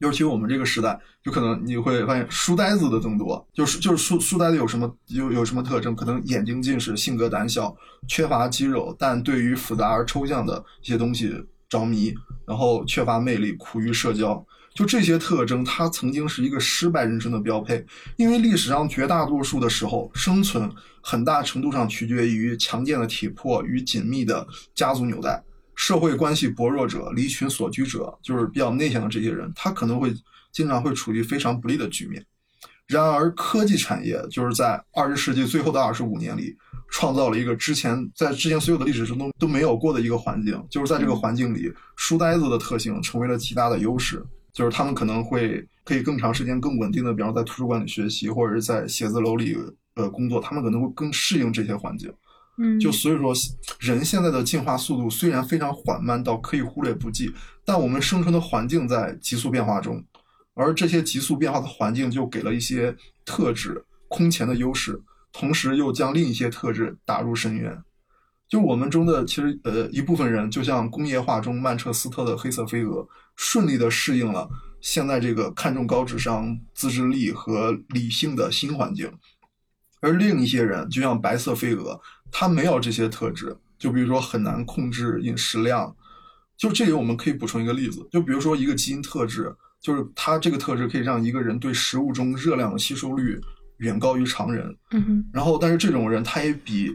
[0.00, 3.46] 尤其我们这个时代，就可能你会发现书呆子的增多。
[3.52, 5.94] 就是就是书书呆子有什么有有什么特征？
[5.94, 7.74] 可能眼睛近视、性格胆小、
[8.08, 11.34] 缺乏肌肉，但对于复杂而抽象的一些东西
[11.68, 12.14] 着迷，
[12.46, 14.44] 然后缺乏魅力、苦于社交。
[14.72, 17.84] 就这些特征，它曾经是一个失败人生的标配。
[18.16, 20.70] 因为历史上绝大多数的时候，生存
[21.02, 25.42] 很大程度上取决于强健的体魄与紧密的家族纽带。
[25.80, 30.14] 社会关系薄弱者、离群所居者，就是比较内向的这些人，他可能会
[30.52, 32.22] 经常会处于非常不利的局面。
[32.86, 36.54] 然而，科技产业就是在二十世纪最后的二十五年里，
[36.90, 40.62] 创造了一个之前在之前所有的历史中都都没有过的一个环境。
[40.68, 44.22] 就是在这个环境里，书呆子的特性成为了极大的优势。
[44.52, 49.56] 就是他们可能会可以更长时间、更稳定的，比方在图书馆里学习，或者是在写字楼里
[49.94, 52.12] 呃工作，他们可能会更适应这些环境。
[52.62, 53.32] 嗯，就所以说，
[53.78, 57.32] 人现在的进化速度虽然非常缓慢到可以忽略不计，
[57.64, 60.04] 但我们生存的环境在急速变化中。
[60.52, 62.94] 而这些急速变化的环境就给了一些
[63.24, 65.00] 特质空前的优势，
[65.32, 67.82] 同时又将另一些特质打入深渊。
[68.46, 74.46] 就我们中的其实呃一部分人，就像工业化中曼彻斯特的黑色飞蛾，顺利的适应了
[74.82, 79.10] 现在这个看重高智商、自制力和理性的新环境。
[80.00, 82.00] 而另一些人，就像白色飞蛾，
[82.30, 85.94] 它没有这些特质，就比如说很难控制饮食量。
[86.56, 89.54] 就这里我们可以补充一个例子，就比如说一个基因特质。
[89.80, 93.40] 就是他这个特质可以让一个人对食物中热量的吸收率
[93.78, 96.94] 远高于常人，嗯哼，然后但是这种人他也比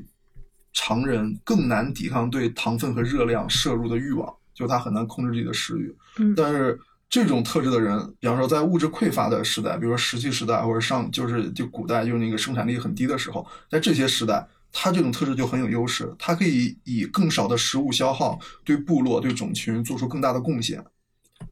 [0.71, 5.91] 常人更难抵抗对糖分和热量摄入的欲望，就他很难控制自己的食欲。
[6.19, 6.79] 嗯，但是
[7.09, 20.83] 这种特质的人，比方说在物质匮乏的时代，比如说石器时代或者上就是就古代就是那个生产力很低的时候，在这些时代，他这种特质就很有优势，他可以以更少的食物消耗对部落对种群做出更大的贡献。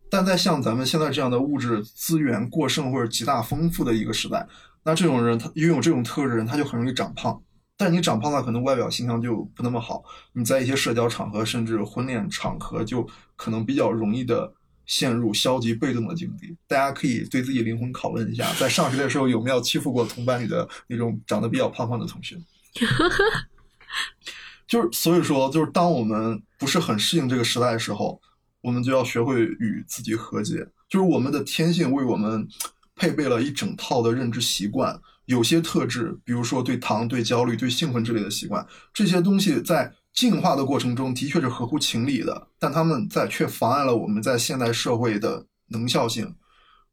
[0.10, 4.46] 但在像咱们现在这样的物质资源过剩或者极大丰富的一个时代，
[4.84, 7.42] 那这种人他拥有这种特质人，他就很容易长胖。
[7.78, 10.04] 但你长胖了，可能外表形象就不那么好。
[10.34, 13.08] 你在一些社交场合，甚至婚恋场合，就
[13.38, 14.54] 可能比较容易的
[14.86, 16.54] 陷入消极被动的境地。
[16.68, 22.38] 大家可以对自己灵魂拷问一下，在上学的时候有没有欺负过同班里的那种长得比较胖胖的同学？
[24.68, 28.22] 就是所以说，就是当我们不是很适应这个时代的时候。
[28.64, 32.48] 我们就要学会与自己和解，就是我们的天性为我们
[32.96, 46.34] 配备了一整套的认知习惯，有些特质，比如说对糖、对焦虑、对兴奋之类的习惯，这些东西在进化的过程中的确是合乎情理的，但他们在却妨碍了我们在现代社会的能效性，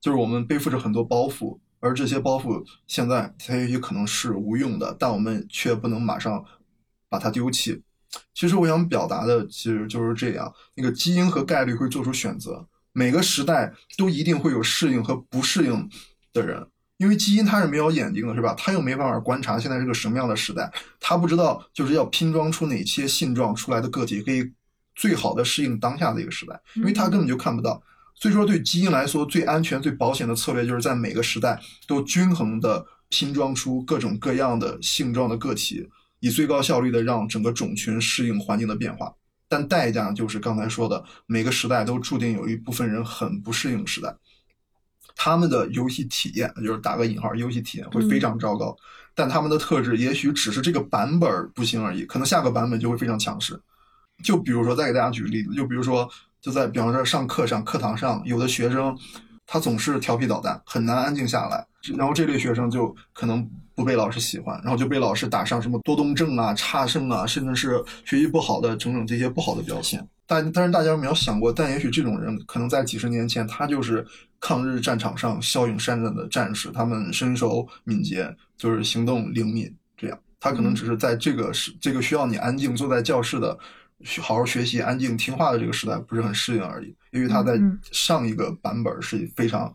[0.01, 6.45] 就是我们背负着很多包袱，而这些包袱现在它也许可能是无用的，但我们却不能马上
[7.09, 7.83] 把它丢弃。
[8.35, 15.89] 其实我想表达的其实就是这样：那个基因和概率会做出选择，每个时代都一定会有适应和不适应
[16.33, 16.67] 的人，
[16.99, 18.55] 因为基因它是没有眼睛的，是吧？
[18.59, 24.53] 它又没办法观察现在是个什么样的时代，它不知道就是要拼装出哪些性状出来的个体可以
[24.95, 27.83] 最好的适应当下的一个时代，因为它根本就看不到。
[28.21, 35.89] 所以说，对基因来说，最安全、最保险的策略就是在每个时代都均衡的拼装出各种各样的性状的个体。
[36.23, 39.11] 以最高效率的让整个种群适应环境的变化，
[39.49, 44.15] 但代价就是刚才说的，每个时代都注定有一部分人很不适应时代，
[45.17, 48.77] 他们的游戏体验就是打个引号，游戏体验会非常糟糕，
[49.15, 53.59] 但他们的特质也许只是这个版本不行而已，可能下个版本就会非常强势。
[54.23, 56.07] 就比如说，再给大家举个例子，就比如说，
[56.41, 58.97] 就在比方说上课上课堂上，有的学生
[59.47, 61.67] 他总是调皮捣蛋，很难安静下来。
[61.97, 70.07] 然后这类学生就可能不被老师喜欢，然后就被老师打上什么多动症啊、差生啊，甚至是学习不好的整整这些不好的标签。
[70.27, 74.07] 但但是大家有没有想过，但也许这种人可能在几十年前，他就是
[74.39, 79.75] 抗日战场上骁勇善战的战士，他们身手敏捷，就是行动灵敏。
[79.97, 83.59] 这样，他可能只是在这个时这个需要你安静坐在教室的，
[84.21, 86.95] 好好学习、安静听话的这个时代不是很适应而已。
[87.11, 87.61] 因为他在
[87.93, 89.73] 上一个版本是非常。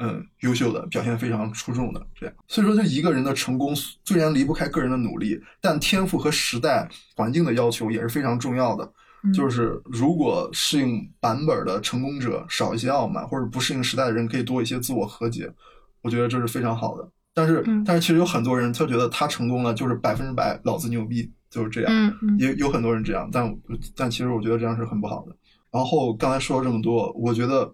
[0.00, 3.74] 嗯，优秀的表现非常出众的这样，所以说，就一个人的成功
[4.04, 8.92] 虽然离不开个人的努力，但天赋和时代环境的要求也是非常重要的。
[9.34, 15.52] 就是如果适应版本的成功者少一些傲慢，或者不适应时代的人可以多一些自我和解，
[16.00, 17.10] 我觉得这是非常好的。
[17.34, 22.14] 但是，但是其实有很多人他觉得他成功了就是百分之百老子牛逼，就是这样。
[22.38, 23.58] 也有很多人这样，但
[23.96, 25.36] 但其实我觉得这样是很不好的。
[25.70, 27.72] 然后刚才说了这么多，我觉得。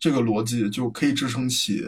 [0.00, 1.84] 这个逻辑就可以支撑起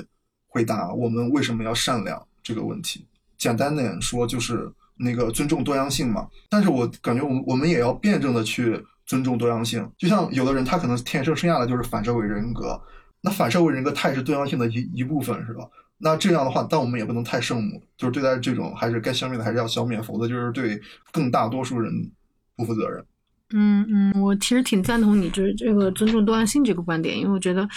[0.49, 3.07] 回答我们为什么要善良这个问题。
[3.39, 6.29] 简单点说，就是那个尊重多样性嘛。
[6.51, 9.91] 但是我感觉，我们我们也要辩证的去尊重多样性。
[9.97, 12.79] 就像有的人，他可能天生生下来就是反社会人格，
[13.23, 15.67] 那反社会人格他也是多样性的一一部分，是吧？
[15.99, 20.81] 那这样的话，但我们也不能太圣母，就是对待这种还是该消灭的还是要消灭，否则就是对
[21.13, 21.93] 更大多数人
[22.57, 23.05] 不负责任。
[23.55, 27.69] 嗯嗯，我其实挺赞同你这这个尊重多样性这个观点，因为我觉得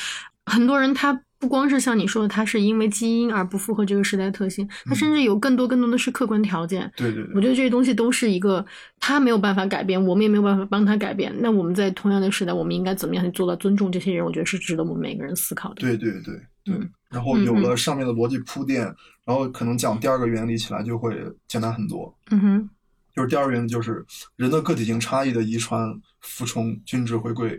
[0.45, 6.91] 很多人他不光是像你说的，他是因为基因而不符合这个时代特性，他甚至有更多更多的是客观条件。
[6.97, 8.65] 对对，我觉得这些东西都是一个
[8.99, 11.33] 他没有办法改变，我们也没有办法帮他改变。
[11.39, 14.25] 那我们在同样的时代，我们应该怎么样去做到尊重这些人？
[14.25, 15.75] 我觉得是值得我们每个人思考的。
[15.75, 16.75] 对对对对，
[17.09, 18.83] 然后有了上面的逻辑铺垫，
[19.25, 21.15] 然后可能讲第二个原理起来就会
[21.47, 22.13] 简单很多。
[22.29, 22.69] 嗯哼，
[23.15, 24.05] 就是第二个原理就是
[24.35, 27.57] 人的个体性差异的遗传、服从、均值回归。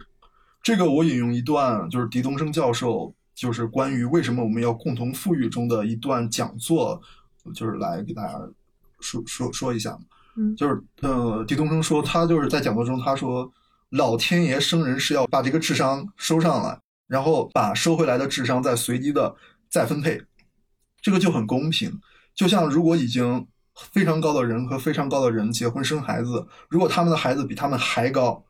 [0.62, 7.01] 这个我引用一段，就是狄东升教授就是关于为什么我们要共同富裕中的一段讲座，
[7.55, 8.38] 就是来给大家
[9.01, 9.98] 说说说一下。
[10.36, 13.51] 嗯，就是呃，狄东升说他就是在讲座中他说，
[13.88, 16.78] 老天爷生人是要把这个智商收上来。
[17.11, 19.34] 然后把收回来的智商再随机的
[19.68, 20.22] 再分配，
[21.02, 21.92] 这个就很公平。
[22.36, 23.44] 就像如果已经
[23.74, 28.44] 非常高的人和非常高的人结婚生孩子，如果他们的孩子比他们还高，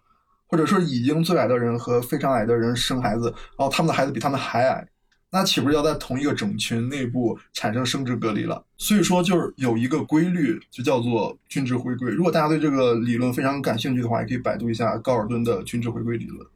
[0.47, 4.87] 或者说已经最矮的人和非常矮的人生孩子，然后他们的孩子比他们还矮，
[5.31, 8.63] 那岂不是要在同一个种群内部产生生殖隔离了？
[8.77, 12.11] 所以说，就是有一个规律，就叫做均值回归。
[12.11, 16.47] 如果大家对这个理论非常感兴趣的话，也可以百度一下高尔顿的均值回归理论。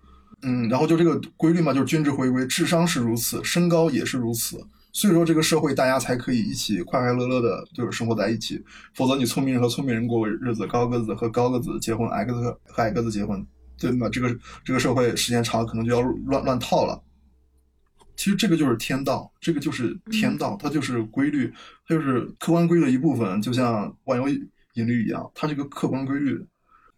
[0.45, 4.59] 嗯，然后就这个规律嘛，就是均值回归，智商是如此，身高也是如此，
[4.93, 8.63] 所以说这个社会大家才可以一起快快乐乐的，就是生活在一起。
[8.95, 13.43] 否则你聪明人和聪明人过日子，高个子和高个子结婚，矮个子和矮个子结婚，
[13.79, 14.07] 对吗？
[14.11, 17.03] 这个这个社会时间长了可能就要乱乱套了。
[18.15, 21.51] 其实这个就是天道，这个就是天道，它就是规律，
[21.89, 26.39] 它就是客观规律的一部分，就像万有引力一样，它这个客观规律。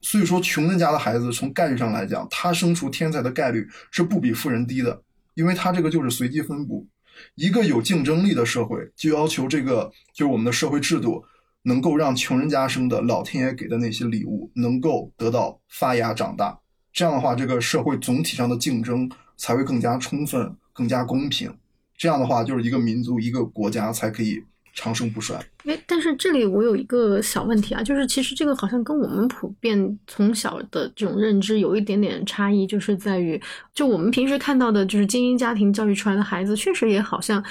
[0.01, 5.03] 所以说，穷人家的孩子从概率上来讲，他生出天才的概率是不比富人低的，
[5.35, 6.87] 因为他这个就是随机分布。
[7.35, 11.25] 一个有竞争力的社会，就要求这个就是我们的社会制度，
[11.63, 16.61] 能够让穷人家生的老天爷给的那些礼物能够得到发芽长大。
[16.93, 21.53] 这样的话，这个社会总体上的竞争才会更加充分、更加公平。
[21.97, 24.45] 这样的话，就是一个民族、一个国家才可以。
[24.77, 25.37] 长盛不衰。
[25.65, 33.41] 哎，但是这里我有一个小问题啊，就是其实这个好像跟我们普遍从小的这种认知有一点点差异，就是在于，
[33.75, 37.43] 就我们平时看到的，就是精英家庭教育出来的孩子，确实也好像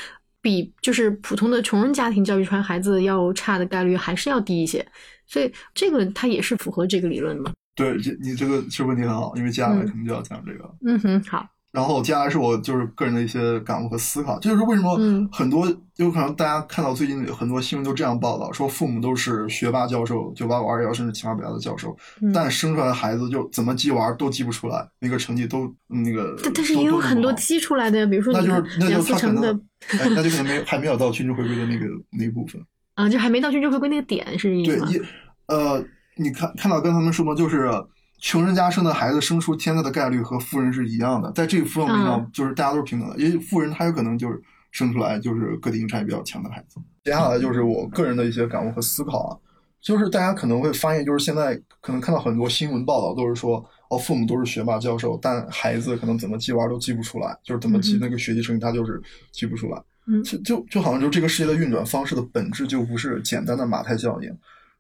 [0.41, 4.86] 比就是普通的穷人家庭教育出来孩子要差的概率还是要低一些。
[5.28, 7.51] 所以这个它也是符合这个理论的吗？
[7.76, 10.71] 对，这你这个其实问题很好，因为接下来可能就要讲这个。
[10.86, 11.45] 嗯哼，好。
[11.76, 14.97] 然后接下来是我就是个人的一些感悟和思考，这就是为什么
[15.30, 15.67] 很多
[15.97, 21.93] 有可能大家看到最近很多新闻都这样报道，说父母都是学霸教授，九八五二幺甚至清华北大的教授，
[22.34, 26.38] 但生出来的孩子就怎么记娃都记不出来，那个成绩都那个。
[26.41, 29.61] 但但是也有很多记出来的呀，比如说那就是那就他可能，
[30.15, 31.86] 那就可能没还没有到均值回归的那个
[32.17, 32.61] 那一部分
[32.95, 34.88] 啊，就还没到均值回归那个点是意思吗？
[34.89, 35.01] 对，
[35.47, 37.36] 呃，你看看到跟他们说嘛？
[37.36, 37.69] 就是。
[38.26, 43.15] 穷人家生的孩子生出天才的概率和富人是一样的，在这个氛围上，就是大家都是平等的。
[43.17, 46.80] 因为富人他有可能就是生出来就是个体性差异比较强的孩子。
[47.03, 49.38] 接下来就是我个人的一些感悟和思考啊，
[49.80, 58.99] 就是大家可能会发现，就是现在可能看到很多新闻报道都是说，哦，父母都是学霸教授，但孩子可能怎么记玩都记不出来，就是怎么记那个学习成绩他就是
[59.32, 59.80] 记不出来。
[60.07, 64.36] 嗯，就就就好像就这个世界的运转方式的本质就不是简单的马太效应。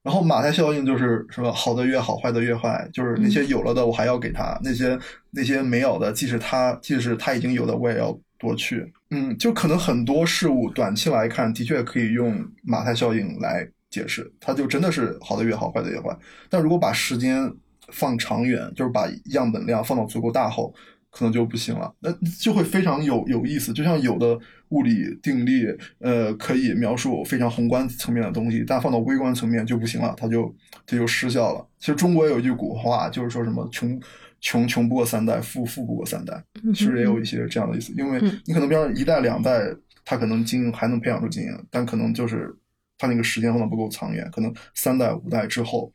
[0.05, 4.95] 然后马太效应就是什么好的越好，坏的越坏，就是那些有了的我还要给他，那些
[5.31, 8.93] 那些没有的，即使他即使他已经有的我也要夺去。
[9.09, 16.15] 嗯，就可能很多事物短期来看的确可以用马太效应来解释，它就真的是好的越好，坏的越坏。
[16.51, 17.51] 但如果把时间
[17.91, 20.71] 放长远，就是把样本量放到足够大后。
[21.17, 23.71] 可能就不行了，那就会非常有有意思。
[23.71, 24.37] 就像有的
[24.75, 30.53] 物理定律，呃，可以描述非常宏观层面的东西，但放到微观层面就不行了，它就
[30.85, 31.65] 它就失效了。
[31.79, 33.99] 其实中国有一句古话，就是说什么穷
[34.41, 37.93] 穷穷不过三代，富富不过三代，其实也有一些这样的意思。
[37.97, 39.61] 因为你可能比方一代两代，
[40.03, 42.53] 他可能经营还能培养出经营，但可能就是
[42.97, 45.91] 他那个时间放的不够长远，可能三代五代之后。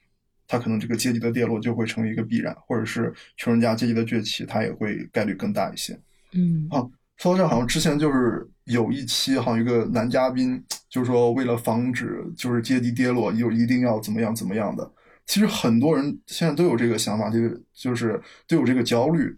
[0.52, 5.96] 他可能这个阶级的跌落就会成为一个必然，或者是穷人家阶级的崛起，它也会概率更大一些。
[6.32, 6.90] 嗯，好，
[7.20, 14.90] 说到这，好像之前就是有一期，好像一个男嘉宾就是说，为了防止就是阶级跌落，又一定要怎么样怎么样的。
[15.26, 18.18] 其实很多人现在都有这个想法，就是就是
[18.48, 19.36] 都有这个焦虑。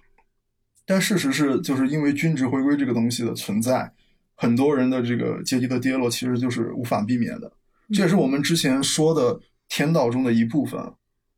[0.86, 3.92] 但事实是，就是因为均值回归这个东西的存在，
[4.36, 7.52] 很多人的这个阶级的跌落其实就是无法避免的。
[7.92, 10.80] 这也是我们之前说的天道中的一部分。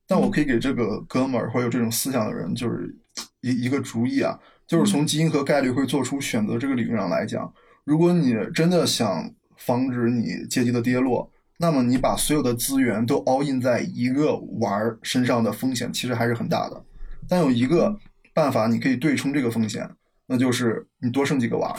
[0.06, 2.94] 但我可以给这个哥们儿或有这种思想的人，就是
[3.40, 7.52] 一一个主意啊，就是从基因和概率会做出选择这个理论上来讲，
[7.84, 16.84] 如果你真的想防止你阶级的跌落，那么你把所有的资源都 all in 在一个娃儿身上的风险其实还是很大的。
[17.28, 17.94] 但有一个
[18.34, 19.88] 办法，你可以对冲这个风险，
[20.26, 21.74] 那就是你多生几个娃。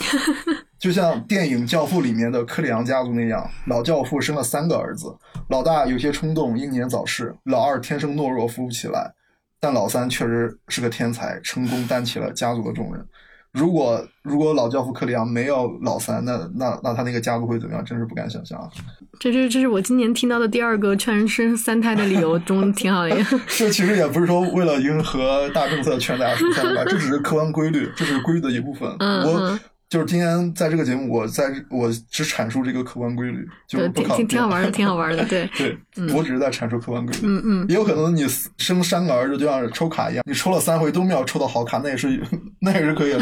[0.79, 5.07] 就像电影《教父》里面的克里昂家族那样，老教父生了三个儿子，
[5.49, 9.11] 老大有些冲动，英年早逝；老二天生懦弱，扶不起来；
[9.59, 13.05] 但老三确实是个天才，成功担起了家族的重任。
[13.51, 17.83] 如果如果老教父克里昂没有老三，那那那他那个家族会怎么样？
[17.85, 18.69] 真是不敢想象啊！
[19.17, 23.39] 这这这是我今年听到的第二个劝人生三胎的理由中 挺好的一个。
[23.47, 28.89] 这其实也不是说为了迎合大政策劝大家生三胎，这只是客观规律，这是规律的一部分。
[28.99, 29.57] 我。
[29.95, 35.77] 就是今天在这个节目，我在我只阐述这个客观规律，就是不挺挺好玩的，挺好玩的，对对，
[36.13, 37.21] 我只是在阐述客观规律。
[37.23, 38.27] 嗯嗯，也有可能你
[38.57, 42.21] 生三个儿子就像抽卡一样，你抽了三回都没有抽到好卡，那也是
[42.59, 43.19] 那也是可以的，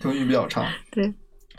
[0.00, 0.64] 可能运比较差。
[0.92, 1.12] 对，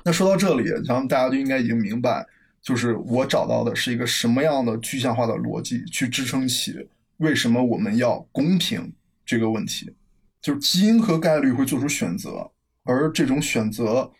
[0.06, 2.26] 那说到这里，然后大家就应该已经明白，
[2.62, 8.94] 就是我找到的是一个什么样的具象化的逻辑去支撑起为什么我们要公平
[9.26, 9.94] 这个问题，
[10.42, 12.50] 就是基因和概率会做出选择。
[12.84, 14.12] 而这种选择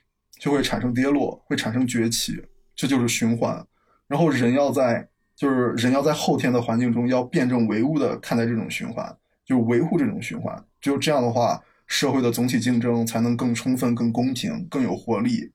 [0.42, 2.42] 就会产生跌落，会产生崛起，
[2.76, 3.64] 这就是循环。
[4.08, 9.16] 然后人要在，就是人要在后天的环境中要辩证唯物的看待这种循环，
[9.46, 10.66] 就维护这种循环。
[10.80, 15.52] 只有这样的话，社会的总体竞争才能更充分、更公平、更有活力，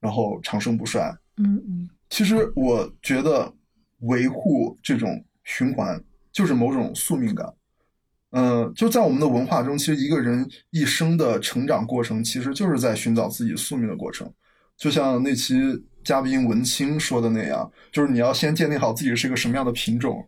[0.00, 1.14] 然后长盛不衰。
[1.36, 1.90] 嗯嗯。
[2.08, 3.52] 其实我觉得
[3.98, 6.02] 维护这种循环
[6.32, 7.52] 就是某种宿命感。
[8.32, 14.30] 嗯，就在我们的文化中，其实一个人一生的成长过程，其实就是在寻找自己宿命的过程。
[14.76, 15.60] 就像那期
[16.02, 20.26] 嘉宾文清说的那样，就是你要先建立好自己是一个什么样的品种，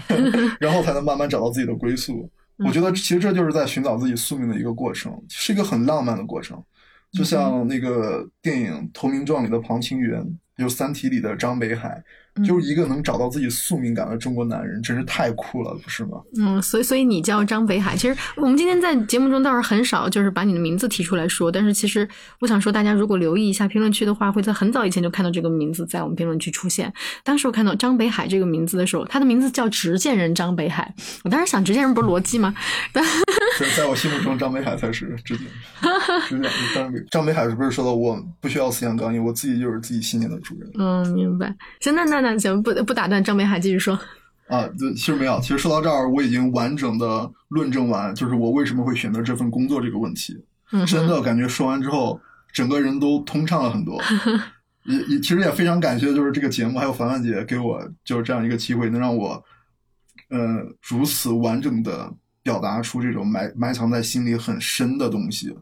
[0.60, 2.30] 然后才能慢慢找到自己的归宿。
[2.58, 6.62] 我觉得其实这就是在寻找自己宿命的一个过程，是一个很浪漫的过程。
[7.12, 10.12] 就像那个电影《投名状》里的庞青云，
[10.56, 12.04] 有《三体》里的张北海。
[12.44, 16.18] 就是一个能找到自己宿命感的中国男人，真是太酷了，不是吗？
[16.38, 17.96] 嗯，所以所以你叫张北海。
[17.96, 21.50] 其实我们今天在节目中倒是很少，就是把你的名字提出来说。
[21.50, 22.06] 但是其实
[22.40, 26.92] 我想说，大家如果留意一下评论区的话，会在很早以前就看到这个名字在我们评论区出现。
[27.24, 30.94] 当时我看到张北海这个名字的时候，他的名字叫执剑人张北海。
[31.24, 32.54] 我当时想，执剑人不是罗辑吗？
[33.76, 35.46] 在我心目中，张北海才是执剑。
[36.28, 40.70] 执剑张北张北海是不是说的我不需要思想钢印，我自己就是自己信念的主人？
[40.78, 41.54] 嗯，明白。
[41.80, 42.25] 行，那那。
[42.32, 43.98] 那行，不不打断张北海继续说。
[44.48, 45.40] 啊，对，其实没有。
[45.40, 50.36] 其实说到这儿，我已经完整的论证完，就是我为什么会选择这份工作这个问题。
[50.86, 52.20] 真的感觉说完之后，
[52.52, 54.00] 整个人都通畅了很多。
[54.84, 59.42] 也也其实也非常感谢，就是这个节目还有凡凡姐给我就是这样一个机会，能让我
[60.30, 60.38] 呃
[60.80, 62.12] 如此完整的
[62.42, 65.52] 表达出这种埋埋藏在心里很深的东西。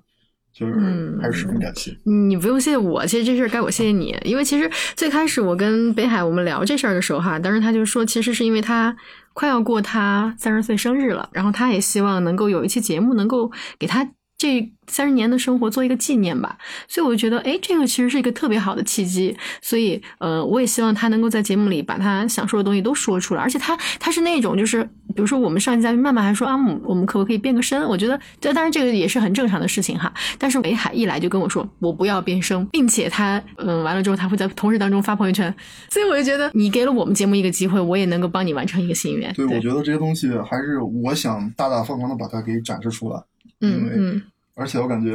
[0.54, 8.96] 就是还是十分感谢你，不用谢谢我，其实这事儿该我谢谢你，因为其实最开始我跟北海我们聊这事儿的时候哈，当时他就说，其实是因为他
[9.32, 14.08] 快要过他三十岁生日了，然后他也希望能够有一期节目能够给他。
[14.36, 16.58] 这三十年的生活做一个纪念吧，
[16.88, 19.34] 所以我就觉得，哎，这个其实是一个特别好的契机。
[19.62, 23.40] 所以，呃，我也希望他能够在节目里把他想说的东西都说出来。
[23.40, 24.82] 而且他他是那种，就是
[25.14, 26.54] 比如说我们上期嘉宾曼曼还说啊，
[26.84, 27.82] 我们可不可以变个身？
[27.88, 30.12] 我觉得，这当然这个也是很正常的事情哈。
[30.38, 35.54] 但是北海一来就跟我说，我不要变声，并且他嗯完了之后他会在同事当中发朋友圈。
[35.88, 39.32] 所以我就觉得，你给了我们节目一个机会，我也能够帮你完成一个心愿。
[39.32, 43.22] 对，我觉得这些东西还是我想大大方方的把它给展示出来。
[43.64, 44.22] 嗯嗯。
[44.56, 45.10] 而且我感觉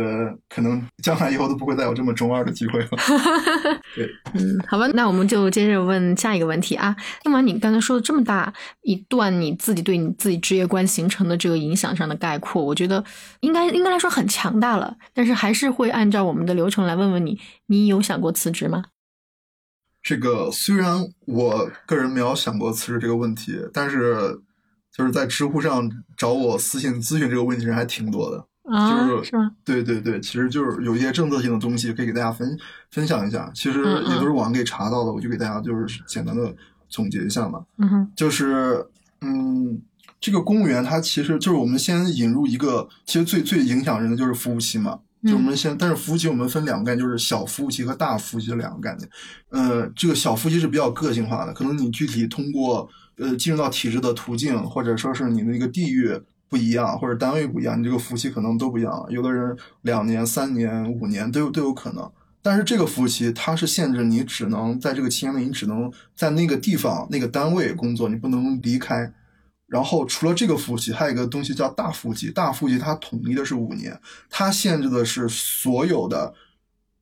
[0.50, 2.90] 可能将来以后都不会再有这么中二的机会了。
[3.96, 6.94] 对，嗯，好吧，那我们就接着问下一个问题啊。
[7.24, 13.02] 听完你刚才说的这么大一段你自己对你自己职业观形成的这个影响上的概括，我觉得
[13.40, 14.94] 应该应该来说很强大了。
[15.14, 18.84] 但是还是会按照我们的流程来问问你，你有想过辞职吗？
[20.04, 20.98] 这个虽然
[21.28, 24.42] 我个人没有想过辞职这个问题，但是
[25.00, 28.46] 就是在知乎上找我私信咨询这个问题人还挺多的。
[28.70, 29.52] 就是是吗？
[29.64, 32.56] 对对对，其实就是有一些政策性的东西可以给大家分
[32.92, 33.50] 分享一下。
[33.56, 36.54] 其实也都是网上可以查到的，我就给大家就是简单的
[36.90, 37.64] 总结一下嘛。
[37.78, 38.86] 嗯哼，就是
[39.22, 39.82] 嗯，
[40.20, 45.00] 这个公务员他其实就是我们先引入一个，其实最最影响人的就是服务期嘛。
[45.24, 49.10] 就我们先，但是服务期我们分两个概念，就是小服务期和大服务期这两个概念。
[49.50, 52.88] 呃，这个小服务期是比较个性化的，可能你具体通过
[53.20, 56.20] 呃进入到体制的途径，或者说是你的一个地域。
[56.52, 59.06] 不一样，或者单位不一样，你这个服务期可能都不一样。
[59.10, 62.12] 有的人两年、三年、五年都有都有可能。
[62.42, 69.14] 但是这个服务期它是限制你只能在这个期间内，你只能在那个地方、那个单位工作，你不能离开。
[69.68, 72.32] 然后除了这个服务期，还有一个东西叫大服务期。
[72.32, 76.34] 大服务期它统一的是五年，它限制的是所有的，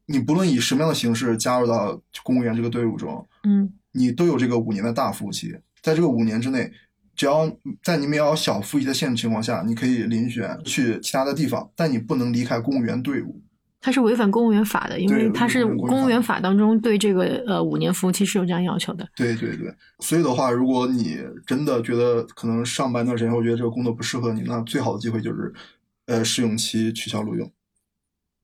[0.07, 6.71] 你不论以什么样的形式加入到公务员这个队伍中，嗯，你都有这个五年的大服务期，在这个五年之内。
[7.15, 7.51] 只要
[7.82, 13.41] 在你没有小复一的限制情况下，你可以遴选去其他的地方，但你不能离开公务员队伍。
[13.82, 19.07] 它是违反公务员法的，因为它是公务员法当中对这个呃五年服务期是有这样要求的。
[19.15, 21.17] 对对对，所以的话，如果你
[21.47, 25.51] 真的觉得可能上班段时间，我觉得这个工作不适合你，那最好的机会就是
[26.05, 27.51] 呃试用期取消录用。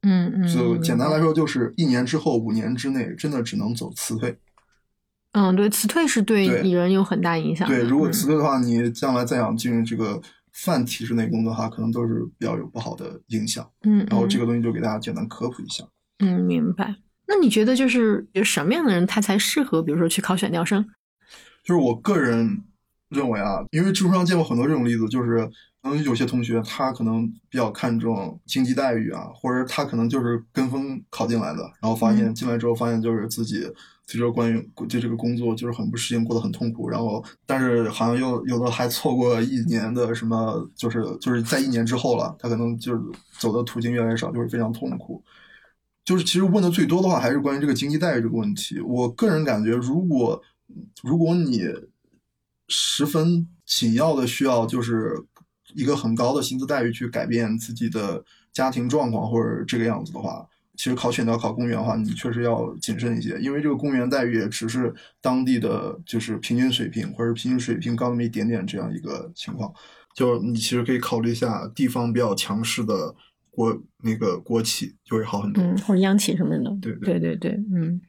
[0.02, 4.36] 嗯嗯，就简单来说，就是一年之后、五年之内，真的只能走辞退。
[5.34, 7.76] 嗯，对，辞退是对对人有很大影响的。
[7.76, 10.22] 对，如果嗯辞退的话，你将来再想进入这个
[10.52, 13.68] 泛体制内工作的话，可能都是比较有不好的影响。
[13.84, 15.84] 嗯，然后这个个东西就给大家简单科普一下。
[16.20, 16.96] 嗯，明白。
[17.28, 20.86] 那你觉得就是有什么样的人他才适合，比如说去考选调生？
[21.64, 22.62] 就是我个人
[23.10, 25.52] 认为啊，因为知乎上见过很多这种例子，就是可
[25.84, 33.62] 能有些同学他可能比较看重经济待遇啊，或者他可能就是跟风考进来的，然后发现嗯进来之后发现就是自己
[34.06, 43.02] 对这个关于对这个工作就是很不适应，过得很痛苦，然后但是好像又有的还错过一年的什么，就是就是在一年之后了，他可能就是
[43.40, 45.24] 走的途径越来越少，就是非常痛苦。
[46.06, 48.82] 就是其实问的最多的话，还是关于这个经济待遇这个问题。
[48.82, 50.42] 我个人感觉，如果
[51.02, 51.64] 如果你
[52.68, 55.16] 十分紧要的需要，就是
[55.76, 69.74] 一个很高的薪资待遇去改变自己的家庭状况或者这个样子的话，其实考选调考公务员的话，你确实要谨慎一些，因为这个公务员待遇也只是当地的就是平均水平或者平均水平高那么一点点这样一个情况。
[70.16, 73.16] 就你其实可以考虑一下地方比较强势的
[73.50, 75.64] 国那个国企，就会好很多。
[75.64, 76.78] 嗯，或者央企什么的。
[76.82, 78.00] 对对对对对，嗯。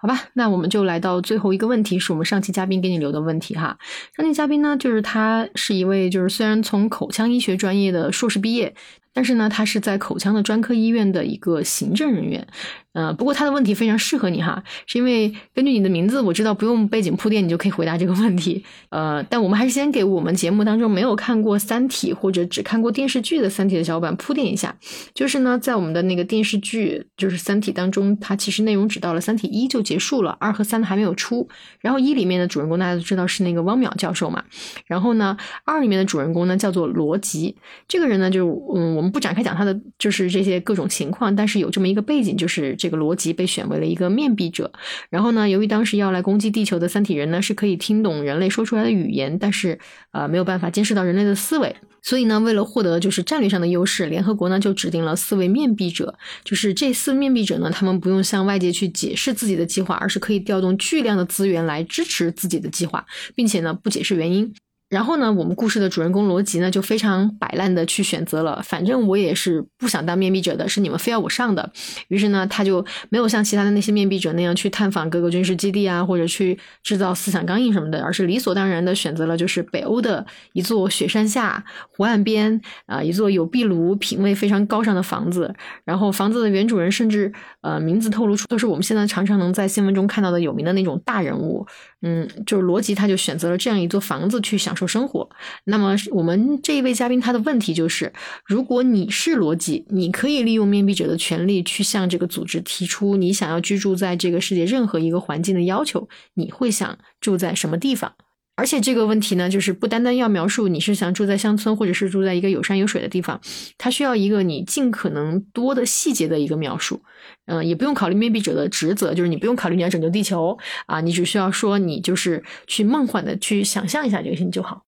[0.00, 3.76] 好吧，那我们就来到最后一个问题，是我们上期嘉宾给你留的问题哈。
[4.16, 8.72] 上期嘉宾呢，就是他是一位，就是虽然从口腔医学专业的硕士毕业，
[9.18, 12.46] 但是呢，他是在口腔的专科医院的一个行政人员。
[12.92, 18.64] 呃，不过他的问题非常适合你哈，是因为根据你的名字，我知道不用背景铺垫，你就可以回答这个问题。
[18.90, 24.76] 呃，但我们还是先给我们节目当中没有看过《三体》或者只看过电视剧的《三体》的小伙伴铺垫一下。
[25.14, 31.48] 就是呢，在我们的那个电视剧，就是《三体》当中，它其实内容只到了《三体一》就结束了，二和三还没有出。
[31.80, 34.42] 然后一里面的主人公大家都知道是那个汪淼教授嘛，
[34.86, 37.56] 然后呢，二里面的主人公呢叫做罗辑，
[37.86, 44.70] 这个人呢就嗯，我们不展开讲他的就是这些各种情况，但是有这么一个背景，就是这个罗辑被选为了一个面壁者。
[45.10, 49.78] 然后呢，由于当时要来攻击地球的三体人呢是可以听懂人类说出来的语言，但是
[50.12, 51.74] 呃没有办法监视到人类的思维。
[52.00, 63.04] 所以呢，为了获得就是战略上的优势，联合国呢就指定了四位面壁者，就是这四面壁者呢，他们不用向外界去解释自己的计划，而是可以调动巨量的资源来支持自己的计划，
[63.34, 64.54] 并且呢不解释原因。
[64.88, 71.70] 然后呢，我们故事的主人公罗辑呢，就非常摆烂的去选择了，反正我也是不想当面壁者的，是你们非要我上的。
[72.08, 80.24] 于是呢，他就没有像其他的那些面壁者那样去探访各个军事基地啊，或者去制造思想钢印什么的，而是理所当然的选择了就是北欧的
[80.54, 81.62] 一座雪山下
[81.94, 85.54] 湖岸边啊、一座有壁炉、品味非常高尚的房子。
[85.84, 87.30] 然后房子的原主人甚至
[87.60, 91.66] 呃名字透露出都是我们现在常常能在新闻中看到的有名的那种大人物。
[92.02, 95.28] 嗯，就是罗辑他就选择了这样一座房子去享受生活。
[95.64, 98.12] 那么我们这一位嘉宾他的问题就是，
[98.44, 108.14] 如果你是罗辑，你可以利用面壁者的权利去向这个组织提出你想要居住在这个世界任何一个环境的要求，你会想住在什么地方？
[108.58, 113.40] 而且这个问题呢，就是不单单要描述你是想住在乡村，或者是住在一个有山有水的地方，
[113.78, 117.00] 它需要一个你尽可能多的细节的一个描述。
[117.46, 124.82] 嗯、也不用考虑面壁者的职责，就是你不用考虑你要拯救地球啊，你只需要说你就是去梦幻的去想象一下这个事情就好。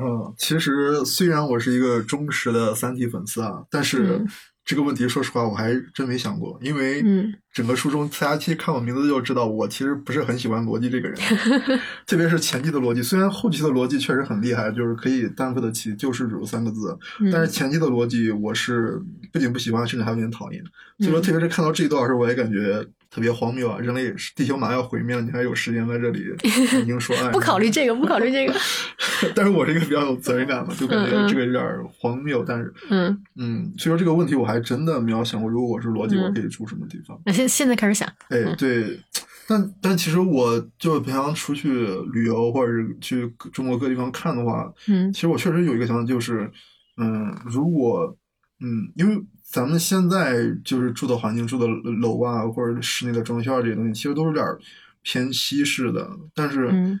[0.00, 4.28] 嗯，其实虽然我是一个忠实的三体粉丝啊，但是嗯
[4.64, 7.34] 这个问题，说实话我还真没想过，因为嗯。
[7.52, 11.18] 整个书中大家其实看我名字就知道，我其实不是很喜欢逻辑这个人，
[12.06, 17.30] 特别是前期的逻辑，虽然后期的逻辑确实很厉害，就是可以担负得起救世主三个字，嗯。
[17.30, 18.98] 但是前期的逻辑我是
[19.30, 20.64] 不仅不喜欢，甚至还有点讨厌。
[21.00, 21.22] 所以说，嗯。
[21.22, 22.82] 特别是看到这一段的时候，我也感觉
[23.12, 23.78] 特别荒谬啊！
[23.78, 26.24] 人类地球马上要毁灭了，你还有时间在这里
[26.80, 28.54] 已经说爱，不考虑这个，不考虑这个。
[29.36, 31.62] 但是我是一个比较有责任感嘛，就感觉这个有点
[31.98, 32.42] 荒谬。
[32.42, 37.20] 但是，嗯，嗯，所以说这个问题我还真的没有想过，如果我是逻辑，嗯我可以住什么地方？
[37.26, 38.98] 那现现在开始想，哎嗯，对，
[39.46, 46.50] 但但其实我就平常出去旅游或者是去中国各地方看的话，嗯其实我确实有一个想法，就是，
[46.96, 48.16] 嗯，如果，
[48.60, 49.22] 嗯，因为
[49.52, 54.58] 咱们现在就是住的环境、住的楼啊，或者室内的装修啊这些东西，其实都有点儿
[55.02, 56.10] 偏西式的。
[56.34, 56.98] 但是嗯，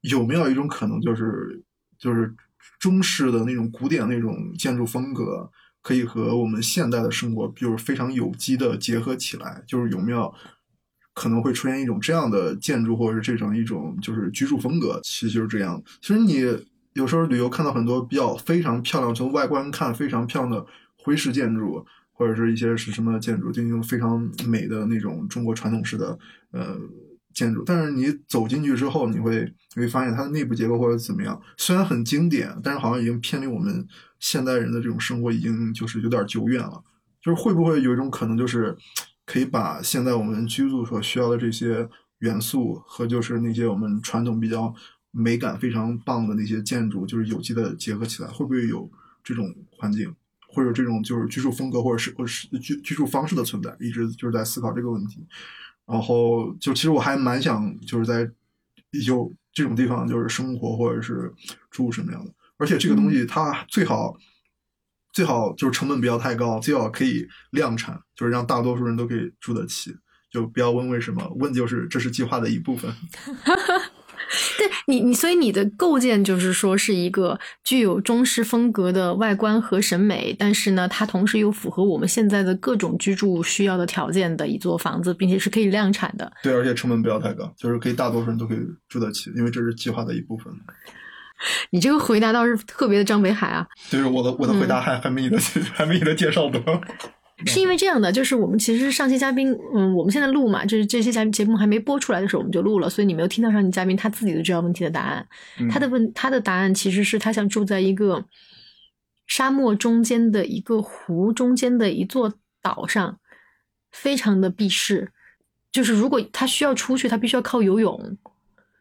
[0.00, 1.62] 有没有一种可能，就是
[1.98, 2.34] 就是
[2.78, 5.50] 中式的那种古典那种建筑风格，
[5.82, 9.62] 可以和我们现代的生活，就是非常有机的结合起来？
[9.66, 10.32] 就是有没有
[11.12, 14.98] 可能会出现一种这样的建筑，或者是这种一种就是居住风格？
[15.04, 15.82] 其实就是这样。
[16.00, 16.46] 其实你
[16.94, 20.66] 有时候旅游看到很多比较非常漂亮，从外观看非常漂亮的
[21.02, 26.18] 徽式建筑，或者是一些是什么建筑，就那种非常美的那种中国传统式的
[26.52, 26.76] 呃
[27.32, 27.62] 建筑。
[27.64, 33.86] 但是你走进去之后，你会你会发现它的内部结构或者怎么样，虽然很经典，但是好像已经偏离我们
[34.18, 36.82] 现代人的这种生活，已经就是有点久远了。
[37.22, 38.74] 就是会不会有一种可能，就是
[39.26, 41.86] 可以把现在我们居住所需要的这些
[42.20, 44.74] 元素和就是那些我们传统比较
[45.10, 48.90] 美感非常棒的那些建筑，就是有机的结合起来，会不会有
[49.22, 50.14] 这种环境，
[50.52, 53.74] 或者这种就是居住风格，或者是或者是居居住方式的存在？
[53.80, 55.26] 一直就是在思考这个问题。
[55.86, 58.30] 然后就其实我还蛮想就是在
[59.06, 61.32] 有这种地方就是生活或者是
[61.70, 64.16] 住什么样的，而且这个东西它最好。
[65.12, 69.92] 最好就是成本不要太高，最好可以量产，就是让大多数人都可以住得起。
[70.30, 72.94] 就不要问为什么，问就是这是计划的一部分。
[74.58, 86.30] 对你，你所以你的构建就是说是一个具有中式风格的外观和审美，但是呢，它同时又符合我们现在的各种居住需要的条件的一座房子，并且是可以量产的。
[86.42, 88.58] 对，而且成本不要太高，就是可以大多数人都可以
[88.88, 90.52] 住得起，因为这是计划的一部分。
[91.70, 93.66] 你这个回答倒是特别的张北海啊！
[93.88, 95.38] 就是我的我的回答还还没你的
[95.72, 96.60] 还没你的介绍多。
[97.46, 105.26] 是因为这样的，就是我们其实上期嘉宾，嗯，我们现在录嘛，就是这些嘉宾节目还没播出来的时候我们就录了，所以你没有听到上期嘉宾他自己的这道问题的答案。
[105.70, 108.24] 他的问他的答案其实是他想住在一个
[109.26, 113.18] 沙漠中间的一个湖中间的一座岛上，
[113.92, 115.12] 非常的避世，
[115.72, 118.18] 就是如果他需要出去，他必须要靠游泳。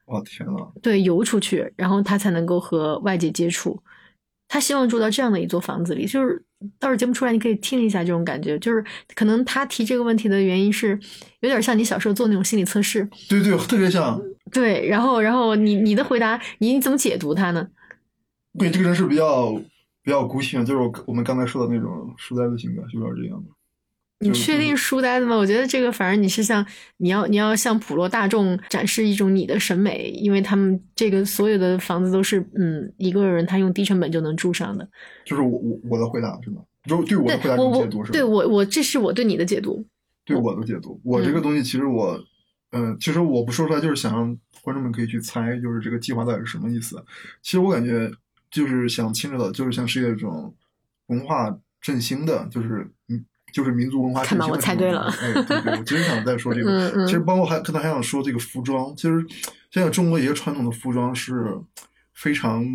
[0.05, 3.79] 我天呐，对，游出去，然后他才能够和外界接触。
[4.47, 6.43] 他希望住到这样的一座房子里，就是
[6.79, 8.59] 到时候节目出来，你可以听一下这种感觉。
[8.59, 8.83] 就是
[9.15, 10.99] 可能他提这个问题的原因是，
[11.39, 13.07] 有点像你小时候做那种心理测试。
[13.29, 14.21] 对对，特别像。
[14.51, 17.67] 对，然后然后你你的回答，你怎么解读他呢？
[18.57, 19.53] 对，这个人是比较
[20.01, 23.49] 比较孤僻，就是我们刚才说的那种书呆子性格，有点这样的。
[24.19, 25.35] 你确定书呆子吗？
[25.35, 26.65] 我觉得这个反而你是像
[26.97, 34.85] 你要你要向普罗大众展示一种你的审美，因为他们这个所有的房子都是嗯一个人他用低成本就能住上的。
[35.25, 36.61] 就是我我我的回答是吗？
[36.83, 38.13] 就对我的回答解读是吗？
[38.13, 39.85] 对我我这是我对你的解读。
[40.25, 42.19] 对我的解读，我这个东西其实我
[42.71, 47.01] 嗯，其实我不说出来就是想让观众们可以去猜，就是这个计划到底是什么意思。
[47.41, 48.11] 其实我感觉
[48.51, 50.53] 就是想牵扯到，就是像是一种
[51.07, 53.23] 文化振兴的，就是嗯。
[53.51, 54.23] 就是民族文化。
[54.23, 55.11] 看吧，我猜对了。
[55.21, 57.05] 哎，对对，我经常在说这个。
[57.05, 58.95] 其实包括还可能还想说这个服装。
[58.95, 59.25] 其实
[59.71, 61.57] 现在中国一些传统的服装是
[62.13, 62.65] 非常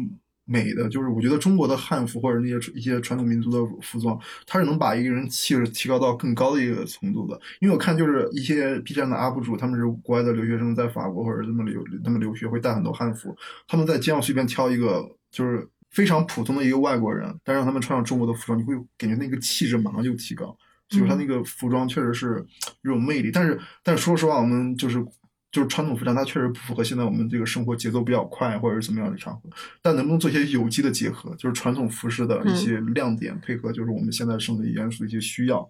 [0.44, 0.88] 美的。
[0.88, 7.40] 就是我觉得中国的汉服或者那些一些传统民族的服装，它是能把一个人气质提高到更高的一个程度的。
[7.60, 13.36] 因为我看就是一些 B 站的 UP 主，他们是国外的留学生，在法国或者这么留他们留学，会带很多汉服。
[13.66, 20.56] 他们在街上随便挑一个，就是非常普通的一个外国人，但让他们穿上中国的服装，你会感觉那个气质马上就提高。
[20.88, 22.44] 就是他那个服装确实是
[22.82, 25.04] 有种魅力，但是，但是说实话，我们就是
[25.50, 29.48] 就是传统服装，它确实不符合现在我们这个生活节奏比较快或者是怎么样的场合。
[29.80, 35.66] 但能不能做一些有机的结合，就是传统服饰的一些亮点，配合就是我们现在生活元素的一些需要，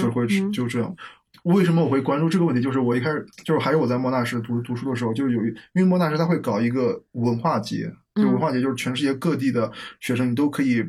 [0.00, 0.96] 就会就这样。
[1.44, 2.62] 为什么我会关注这个问题？
[2.62, 9.70] 就是我一开始就是还是我在莫纳什读读书的时候，就是有一因为莫纳什他会搞一个文化节，就文化节就是全世界各地的
[10.00, 10.84] 学生你都可以。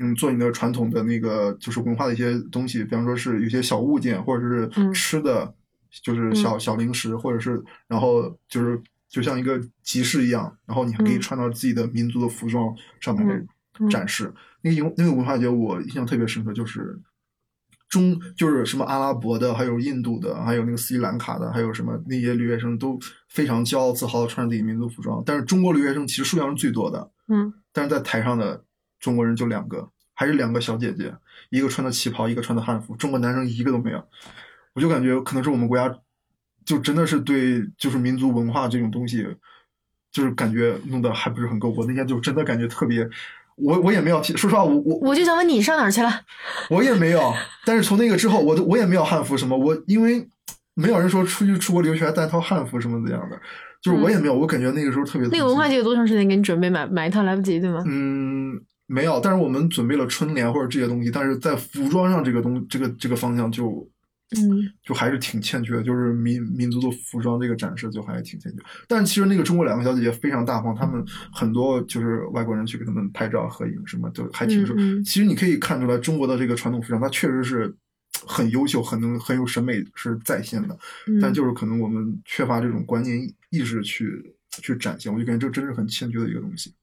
[0.00, 5.54] 嗯，做你的传统的那个就是文化的一些东西，比方说是有些小物件，或者是吃的，
[6.02, 13.46] 就是小小零食，或者是然后就是就像一个集市一样，然后你还可以穿到自己的民族的服装上面
[13.88, 14.34] 展示。
[14.62, 16.98] 那个那个文化节我印象特别深刻，就是
[17.88, 28.64] 中就是什么阿拉伯的，还有印度的，还有那个斯里兰卡的，还有什么那些留学生都非常骄傲自豪的穿着自己民族服装，但是中国留学生其实数量是最多的，嗯，但是在台上的。
[29.00, 31.14] 中国人就两个，还是两个小姐姐，
[31.50, 32.96] 一个穿的旗袍，一个穿的汉服。
[32.96, 34.02] 中国男生一个都没有，
[34.74, 35.94] 我就感觉可能是我们国家，
[36.64, 39.26] 就真的是对就是民族文化这种东西，
[40.10, 41.70] 就是感觉弄得还不是很够。
[41.70, 43.08] 我那天就真的感觉特别，
[43.56, 46.10] 我我也没有，说实话，我我我就想问你上哪儿去了？
[46.70, 47.32] 我也没有，
[47.66, 50.26] 但是从那个之后，我都我也没有汉服什么，我因为
[50.74, 53.38] 没有人说出去出国留学还带套汉服什么怎样的，
[53.82, 55.28] 就是我也没有，我感觉那个时候特别。
[55.28, 57.82] 那个文化节有多长时间给你准备买买一套来不及对吗？
[57.86, 58.60] 嗯。
[58.86, 63.88] 没有，但是我们准备了春联或者这些东西，但是在服装上这个东这个这个方向就，
[64.36, 68.58] 嗯，就还是挺欠缺的，就是民民族的服装这个展示就还是挺欠缺。
[68.86, 75.02] 但其实那个中国两个小姐姐非常大方，他们很多就是外国人去给他们拍照合影什么，就还挺是。
[75.02, 77.74] 其实你可以看出来，中国的这个传统服装它确实是
[78.26, 80.78] 很优秀，很能很有审美是在线的，
[81.22, 83.18] 但就是可能我们缺乏这种观念
[83.50, 84.06] 意识去
[84.50, 86.74] 去展现，我就感觉这真是很欠缺的一个东西。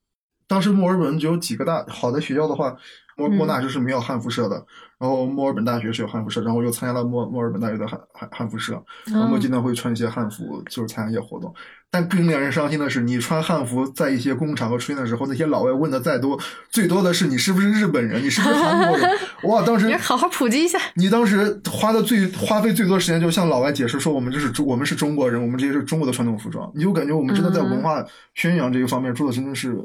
[0.52, 2.76] 当时墨尔本就有几个大好的学校的话，
[3.16, 4.62] 莫莫纳就是没有汉服社的，
[5.00, 11.54] 然后墨尔本大学是有汉服社，然后我又参加了墨墨尔本大学的汉汉汉服社，然后经常会穿一些汉服，就是参加一些活动。
[11.90, 16.38] 但更令人伤心的是，你穿汉服在一些公共场合出现的时候，那些老外问的再多，
[16.70, 19.10] 最多的是你是不是日本人，你是不是韩国人？
[19.48, 20.78] 哇，当时你好好普及一下。
[20.96, 26.70] 你当时花的最花费最多时间，就向老外解释说，我们这是中，我们是中国人，我们这些是中国的传统服装。
[26.76, 28.04] 你就感觉我们真的在文化
[28.36, 29.76] 宣扬这一方面做的真的是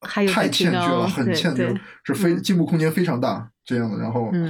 [0.00, 1.74] 太欠缺了，很欠缺，
[2.04, 3.50] 是非进步空间非常大。
[3.64, 4.44] 这样的，然后，嗯，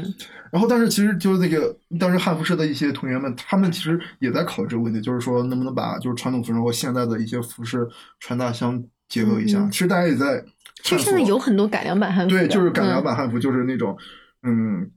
[0.53, 7.85] 然后，但是其实就是那个当时汉服社的一些同学们，他们其实也在考虑这个问题，就是说能不能把就是传统服装和现在的一些服饰
[8.21, 9.69] 穿搭相结合一下。
[9.73, 10.41] 其实大家也在，
[10.85, 13.99] 其实现在有很多改良版汉服，对，就是改良版汉服，就是那种，嗯，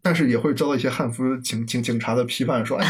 [0.01, 2.85] 但是也会遭到一些汉服警警警察的批判，说，哎，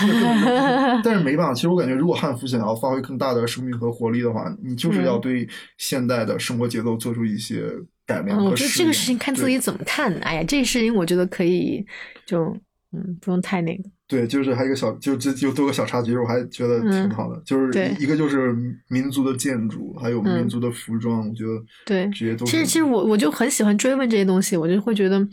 [1.03, 5.47] 但是没办法，其实我感觉，如果汉服想要发挥更大的生命和活力的话，你就是要对
[5.77, 7.63] 现代的生活节奏做出一些。
[8.07, 10.13] 嗯，我觉得这个事情看自己怎么看。
[10.15, 11.81] 哎呀，这个事情我觉得可以，
[12.25, 12.43] 就
[12.91, 13.83] 嗯，不用太那个。
[14.05, 17.41] 对，就是还有一个小，就就就多个小插曲，我还觉得挺好的。
[17.45, 18.53] 就是一个就是
[18.89, 21.51] 民族的建筑，还有民族的服装，我觉得
[21.85, 22.45] 对这些都。
[22.45, 25.25] 其实其实我我就很喜欢追问这些东西，我就会觉得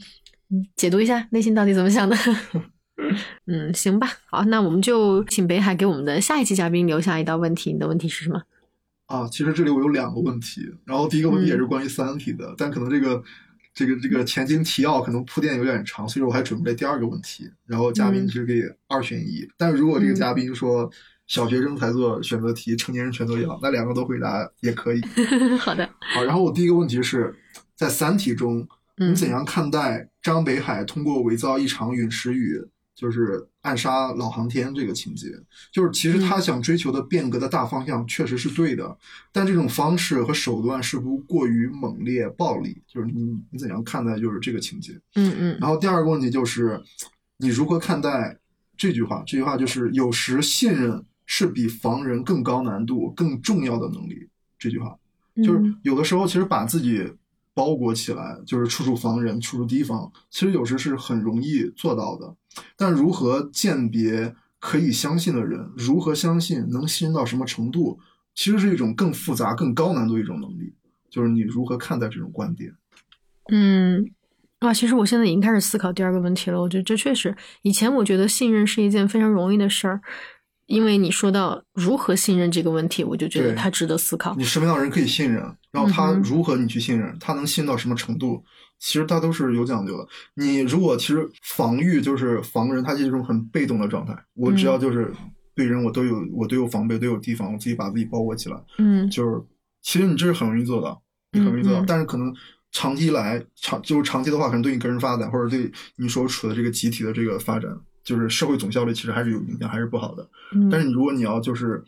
[0.77, 2.17] 解读一下内心到底怎么想的。
[3.47, 7.73] 嗯，行吧，好，那我们就请北海给我们的下一期嘉宾留下一道问题。
[7.73, 8.43] 你的问题是什么？
[9.07, 13.23] 啊，其实这里我有两个问题，然后第一个问题也是关于《三体》的，但可能这个
[13.73, 20.91] 这个这个前经提要可能铺垫有点长，所以说我还准备了第二个问题，然后嘉宾其实可以二选一，但如果这个嘉宾说
[21.29, 25.01] 小学生才做选择题，成年人全都要，那两个都回答也可以。
[25.61, 27.35] 好的，好，然后我第一个问题是
[27.77, 28.67] 在《三体》中，
[28.99, 32.63] 你怎样看待张北海通过伪造一场陨石雨？
[32.95, 35.29] 就是暗杀老航天这个情节，
[35.71, 38.99] 就是其实他想追求的变革的大方向确实是对的，
[39.31, 42.83] 但这种方式和手段是不过于猛烈暴力。
[42.89, 44.95] 就是你你怎样看待就是这个情节？
[45.15, 45.59] 嗯嗯。
[45.61, 46.83] 然后第二个问题就是，
[47.37, 48.37] 你如何看待
[48.77, 49.23] 这句话？
[49.25, 54.29] 这句话就是有时信任是比防人更高难度、更重要的能力。
[54.59, 54.93] 这句话
[55.37, 57.09] 就是有的时候其实把自己
[57.59, 62.33] 包裹起来，就是处处防人、处处提防，其实有时是很容易做到的。
[62.77, 65.69] 但如何鉴别可以相信的人？
[65.77, 67.99] 如何相信能信任到什么程度？
[68.37, 70.73] 其实是一种更复杂、更高难度一种能力。
[71.11, 72.73] 就是你如何看待这种观点？
[73.51, 74.09] 嗯，
[74.61, 76.61] 啊，其实我现在已经开始思考第二个问题了。
[76.61, 80.01] 我觉得这确实，以前我觉得信任是一件非常容易的事儿，
[80.69, 84.35] 因为你说到如何信任这个问题，我就觉得它值得思考。
[84.37, 85.43] 你什么样的人可以信任，
[85.73, 87.17] 然后他如何你去信任？
[87.19, 88.45] 他能信到什么程度？
[88.79, 90.07] 其实他都是有讲究的。
[90.35, 94.15] 你如果其实防御就是防人，他是一种很被动的状态。
[94.35, 95.11] 我只要就是
[95.55, 98.57] 对人，我都有我都有防备，都有提防，我自己把自己包裹起来。
[98.77, 99.43] 嗯，就是
[99.83, 101.03] 其实你这是很容易做到，
[101.33, 101.83] 你很容易做到。
[101.89, 102.31] 但是可能
[102.73, 107.75] 长期来长就是长期的话，可能对你个人发展或者对你所处的这个集体的这个发展，
[108.09, 110.29] 就是社会总效率其实还是有影响，还是不好的。
[110.71, 111.85] 但是你如果你要就是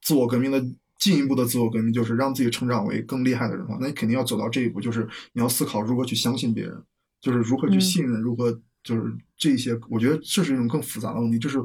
[0.00, 0.64] 自我革命的。
[0.98, 6.80] 进一步的自我革命就是让自己成长为更厉害的人的话，那你肯定要走到这一步，就是你要思考如何去相信别人，
[7.20, 11.40] 就是如何去信任，如何就是这些，我觉得这是一种更复杂的问题。
[11.40, 11.60] 就是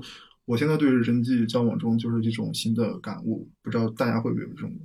[0.46, 4.76] 我现在对人际交往中就是一种新的感悟，不知道大家会不会有这种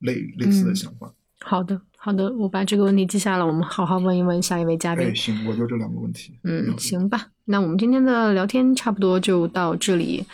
[0.00, 1.10] 类类似的想法？
[1.40, 5.14] 好的，好的，我把这个问题记下了，我们好好问一问下一位嘉宾。
[5.14, 6.36] 行，我就这两个问题。
[6.42, 10.26] 嗯，行吧，那我们今天的聊天差不多就到这里。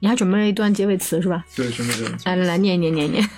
[0.00, 1.42] 你还准备了一段结尾词是吧？
[1.56, 2.18] 对，准备了。
[2.26, 3.30] 来来来，念一念，念一念。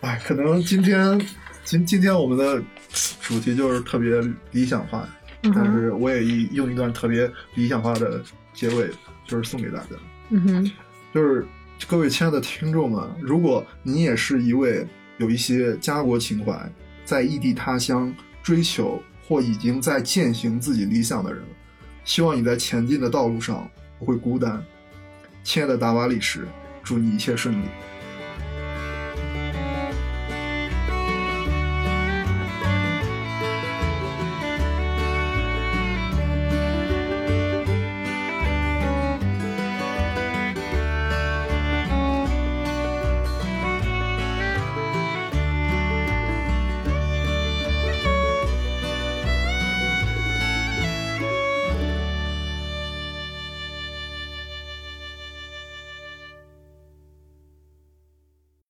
[0.00, 1.20] 哎，可能今天
[1.64, 2.62] 今今天我们的
[3.20, 4.22] 主题就是特别
[4.52, 5.06] 理想化，
[5.42, 8.22] 但是我也用一段特别理想化的
[8.54, 8.88] 结尾，
[9.26, 9.88] 就是送给大家。
[10.30, 10.72] 嗯哼，
[11.12, 11.46] 就是
[11.86, 14.86] 各位亲爱的听众们，如果你也是一位
[15.18, 16.72] 有一些家国情怀，
[17.04, 21.42] 在异地他乡追求或已经在践行自己理想的人，
[22.04, 24.62] 希望你在前进的道路上不会孤单。
[25.42, 26.46] 亲爱的达瓦里什，
[26.82, 27.64] 祝你一切顺利。